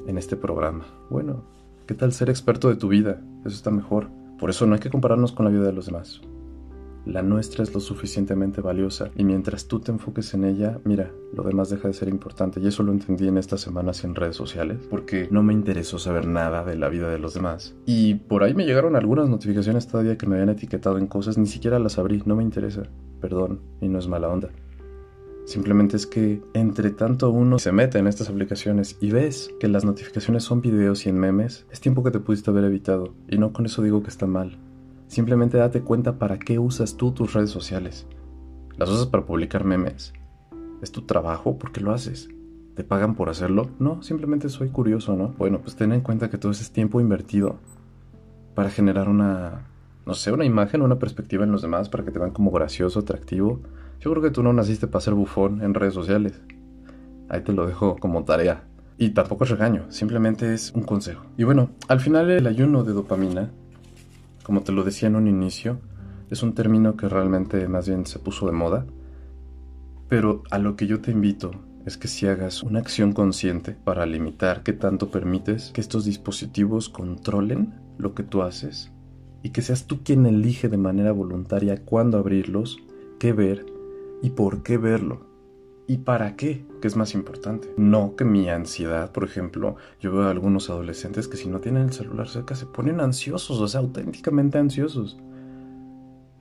en 0.08 0.18
este 0.18 0.38
programa. 0.38 0.88
Bueno, 1.12 1.44
¿qué 1.86 1.94
tal 1.94 2.14
ser 2.14 2.32
experto 2.32 2.68
de 2.70 2.78
tu 2.78 2.88
vida? 2.88 3.22
Eso 3.42 3.56
está 3.56 3.70
mejor. 3.70 4.10
Por 4.40 4.50
eso 4.50 4.66
no 4.66 4.74
hay 4.74 4.80
que 4.80 4.90
compararnos 4.90 5.34
con 5.34 5.46
la 5.46 5.52
vida 5.52 5.66
de 5.66 5.74
los 5.74 5.86
demás. 5.86 6.22
La 7.06 7.22
nuestra 7.22 7.64
es 7.64 7.74
lo 7.74 7.80
suficientemente 7.80 8.62
valiosa 8.62 9.12
y 9.16 9.24
mientras 9.24 9.68
tú 9.68 9.80
te 9.80 9.92
enfoques 9.92 10.34
en 10.34 10.44
ella, 10.44 10.80
mira, 10.86 11.12
lo 11.34 11.44
demás 11.44 11.70
deja 11.70 11.88
de 11.88 11.94
ser 11.94 12.08
importante 12.08 12.60
y 12.60 12.68
eso 12.68 12.82
lo 12.82 12.92
entendí 12.92 13.28
en 13.28 13.38
estas 13.38 13.62
semanas 13.62 14.04
en 14.04 14.16
redes 14.16 14.36
sociales 14.36 14.80
porque 14.90 15.28
no 15.30 15.44
me 15.44 15.54
interesó 15.54 16.00
saber 16.00 16.26
nada 16.26 16.66
de 16.66 16.76
la 16.76 16.90
vida 16.90 17.10
de 17.10 17.20
los 17.20 17.36
demás. 17.36 17.76
Y 17.86 18.16
por 18.16 18.44
ahí 18.44 18.56
me 18.56 18.66
llegaron 18.66 18.96
algunas 18.96 19.30
notificaciones 19.30 19.88
todavía 19.88 20.18
que 20.18 20.26
me 20.26 20.36
habían 20.36 20.50
etiquetado 20.50 20.98
en 20.98 21.06
cosas, 21.06 21.38
ni 21.38 21.46
siquiera 21.46 21.78
las 21.78 22.00
abrí, 22.00 22.24
no 22.26 22.36
me 22.36 22.44
interesa, 22.44 22.84
perdón, 23.22 23.62
y 23.82 23.88
no 23.88 24.00
es 24.00 24.08
mala 24.08 24.30
onda. 24.30 24.50
Simplemente 25.46 25.96
es 25.96 26.08
que 26.08 26.42
entre 26.56 26.90
tanto 26.90 27.30
uno 27.30 27.60
se 27.60 27.72
mete 27.72 28.00
en 28.00 28.08
estas 28.08 28.30
aplicaciones 28.30 28.98
y 29.00 29.12
ves 29.12 29.52
que 29.60 29.68
las 29.68 29.86
notificaciones 29.86 30.44
son 30.44 30.60
videos 30.60 31.06
y 31.06 31.10
en 31.10 31.20
memes, 31.20 31.68
es 31.72 31.80
tiempo 31.80 32.04
que 32.04 32.10
te 32.10 32.20
pudiste 32.20 32.50
haber 32.50 32.64
evitado. 32.64 33.14
Y 33.30 33.38
no 33.38 33.54
con 33.54 33.68
eso 33.68 33.84
digo 33.84 34.02
que 34.02 34.10
está 34.10 34.26
mal. 34.26 34.58
Simplemente 35.08 35.58
date 35.58 35.82
cuenta 35.82 36.18
para 36.18 36.40
qué 36.40 36.60
usas 36.60 36.98
tú 36.98 37.12
tus 37.12 37.34
redes 37.34 37.50
sociales. 37.50 38.08
¿Las 38.78 38.90
usas 38.90 39.08
para 39.08 39.26
publicar 39.26 39.64
memes? 39.64 40.14
¿Es 40.82 40.92
tu 40.92 41.04
trabajo? 41.04 41.58
¿Por 41.58 41.72
qué 41.72 41.82
lo 41.82 41.94
haces? 41.94 42.30
¿Te 42.76 42.84
pagan 42.84 43.16
por 43.16 43.30
hacerlo? 43.30 43.70
No, 43.80 44.04
simplemente 44.04 44.50
soy 44.50 44.70
curioso, 44.70 45.16
¿no? 45.16 45.30
Bueno, 45.38 45.62
pues 45.62 45.76
ten 45.76 45.94
en 45.94 46.02
cuenta 46.02 46.30
que 46.30 46.38
todo 46.38 46.52
ese 46.52 46.72
tiempo 46.74 47.00
invertido 47.00 47.58
para 48.54 48.70
generar 48.70 49.08
una, 49.08 49.68
no 50.06 50.14
sé, 50.14 50.32
una 50.32 50.46
imagen, 50.46 50.82
una 50.82 51.00
perspectiva 51.00 51.44
en 51.44 51.52
los 51.52 51.62
demás, 51.62 51.90
para 51.90 52.04
que 52.04 52.12
te 52.12 52.20
vean 52.20 52.32
como 52.32 52.52
gracioso, 52.52 53.00
atractivo, 53.00 53.62
yo 54.00 54.12
creo 54.12 54.22
que 54.22 54.32
tú 54.32 54.44
no 54.44 54.54
naciste 54.54 54.88
para 54.88 55.02
ser 55.02 55.14
bufón 55.14 55.62
en 55.62 55.74
redes 55.74 55.94
sociales. 55.94 56.42
Ahí 57.30 57.42
te 57.42 57.54
lo 57.54 57.66
dejo 57.66 57.96
como 57.98 58.24
tarea. 58.24 58.64
Y 58.98 59.10
tampoco 59.10 59.44
es 59.44 59.50
regaño, 59.50 59.86
simplemente 59.90 60.54
es 60.54 60.72
un 60.72 60.84
consejo. 60.84 61.26
Y 61.38 61.44
bueno, 61.44 61.70
al 61.88 62.00
final 62.00 62.30
el 62.30 62.48
ayuno 62.48 62.84
de 62.84 62.94
dopamina, 62.94 63.52
como 64.46 64.62
te 64.62 64.72
lo 64.72 64.84
decía 64.84 65.08
en 65.08 65.16
un 65.16 65.28
inicio, 65.28 65.80
es 66.30 66.44
un 66.44 66.54
término 66.54 66.96
que 66.96 67.10
realmente 67.10 67.68
más 67.68 67.88
bien 67.88 68.06
se 68.06 68.20
puso 68.20 68.46
de 68.46 68.52
moda. 68.52 68.86
Pero 70.08 70.44
a 70.52 70.60
lo 70.60 70.76
que 70.76 70.86
yo 70.86 71.02
te 71.02 71.10
invito 71.10 71.50
es 71.84 71.98
que 71.98 72.08
si 72.08 72.28
hagas 72.28 72.62
una 72.62 72.78
acción 72.78 73.14
consciente 73.14 73.72
para 73.72 74.06
limitar 74.06 74.62
qué 74.62 74.72
tanto 74.72 75.10
permites 75.10 75.72
que 75.74 75.82
estos 75.82 76.06
dispositivos 76.06 76.90
controlen 76.90 77.74
lo 77.98 78.14
que 78.14 78.22
tú 78.22 78.44
haces 78.44 78.92
y 79.42 79.50
que 79.50 79.64
seas 79.64 79.88
tú 79.88 80.04
quien 80.04 80.28
elige 80.28 80.70
de 80.70 80.78
manera 80.78 81.12
voluntaria 81.12 81.84
cuándo 81.84 82.20
abrirlos, 82.20 82.78
qué 83.18 83.34
ver 83.34 83.66
y 84.22 84.30
por 84.30 84.62
qué 84.62 84.78
verlo. 84.78 85.26
¿Y 85.88 85.98
para 86.00 86.36
qué? 86.36 86.66
Que 86.82 86.88
es 86.88 86.96
más 86.96 87.14
importante. 87.14 87.72
No 87.78 88.16
que 88.16 88.26
mi 88.26 88.50
ansiedad, 88.50 89.12
por 89.12 89.24
ejemplo, 89.24 89.76
yo 90.00 90.12
veo 90.12 90.24
a 90.24 90.32
algunos 90.32 90.70
adolescentes 90.70 91.28
que 91.28 91.38
si 91.38 91.48
no 91.48 91.60
tienen 91.60 91.84
el 91.84 91.94
celular 91.94 92.28
cerca 92.28 92.56
se 92.56 92.66
ponen 92.66 93.00
ansiosos, 93.00 93.60
o 93.60 93.68
sea, 93.68 93.82
auténticamente 93.82 94.58
ansiosos. 94.58 95.18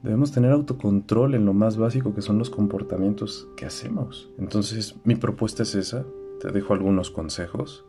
Debemos 0.02 0.33
tener 0.33 0.52
autocontrol 0.52 1.35
en 1.35 1.46
lo 1.46 1.54
más 1.54 1.76
básico 1.76 2.14
que 2.14 2.22
son 2.22 2.38
los 2.38 2.50
comportamientos 2.50 3.48
que 3.57 3.66
hacemos. 3.66 4.30
Entonces, 4.38 4.96
mi 5.04 5.14
propuesta 5.14 5.62
es 5.62 5.74
esa. 5.74 6.04
Te 6.40 6.50
dejo 6.50 6.74
algunos 6.74 7.11
consejos. 7.11 7.85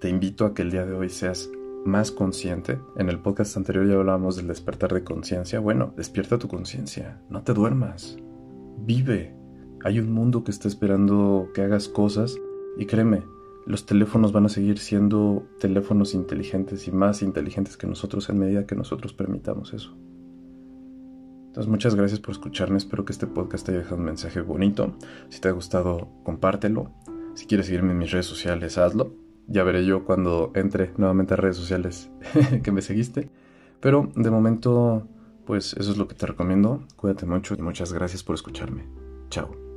Te 0.00 0.08
invito 0.08 0.46
a 0.46 0.54
que 0.54 0.62
el 0.62 0.70
día 0.70 0.86
de 0.86 0.94
hoy 0.94 1.08
seas 1.08 1.50
más 1.84 2.12
consciente. 2.12 2.78
En 2.96 3.08
el 3.08 3.18
podcast 3.18 3.56
anterior 3.56 3.88
ya 3.88 3.94
hablábamos 3.94 4.36
del 4.36 4.46
despertar 4.46 4.94
de 4.94 5.02
conciencia. 5.02 5.58
Bueno, 5.58 5.92
despierta 5.96 6.38
tu 6.38 6.46
conciencia. 6.46 7.20
No 7.28 7.42
te 7.42 7.54
duermas 7.54 8.16
vive. 8.84 9.37
Hay 9.84 9.98
un 9.98 10.12
mundo 10.12 10.44
que 10.44 10.50
está 10.50 10.68
esperando 10.68 11.50
que 11.54 11.62
hagas 11.62 11.88
cosas 11.88 12.36
y 12.76 12.86
créeme, 12.86 13.24
los 13.66 13.86
teléfonos 13.86 14.32
van 14.32 14.46
a 14.46 14.48
seguir 14.48 14.78
siendo 14.78 15.46
teléfonos 15.60 16.14
inteligentes 16.14 16.88
y 16.88 16.92
más 16.92 17.22
inteligentes 17.22 17.76
que 17.76 17.86
nosotros 17.86 18.28
en 18.30 18.38
medida 18.38 18.66
que 18.66 18.74
nosotros 18.74 19.12
permitamos 19.12 19.74
eso. 19.74 19.96
Entonces 21.48 21.70
muchas 21.70 21.94
gracias 21.94 22.20
por 22.20 22.32
escucharme, 22.32 22.78
espero 22.78 23.04
que 23.04 23.12
este 23.12 23.26
podcast 23.26 23.66
te 23.66 23.72
haya 23.72 23.80
dejado 23.80 23.96
un 23.96 24.04
mensaje 24.04 24.40
bonito. 24.40 24.94
Si 25.28 25.40
te 25.40 25.48
ha 25.48 25.52
gustado, 25.52 26.08
compártelo. 26.24 26.92
Si 27.34 27.46
quieres 27.46 27.66
seguirme 27.66 27.92
en 27.92 27.98
mis 27.98 28.10
redes 28.10 28.26
sociales, 28.26 28.78
hazlo. 28.78 29.12
Ya 29.46 29.64
veré 29.64 29.84
yo 29.84 30.04
cuando 30.04 30.52
entre 30.54 30.92
nuevamente 30.96 31.34
a 31.34 31.36
redes 31.36 31.56
sociales 31.56 32.10
que 32.62 32.72
me 32.72 32.82
seguiste. 32.82 33.30
Pero 33.80 34.10
de 34.14 34.30
momento 34.30 35.06
pues 35.48 35.72
eso 35.78 35.92
es 35.92 35.96
lo 35.96 36.06
que 36.06 36.14
te 36.14 36.26
recomiendo. 36.26 36.84
Cuídate 36.96 37.24
mucho 37.24 37.54
y 37.54 37.62
muchas 37.62 37.94
gracias 37.94 38.22
por 38.22 38.34
escucharme. 38.34 38.86
Chao. 39.30 39.67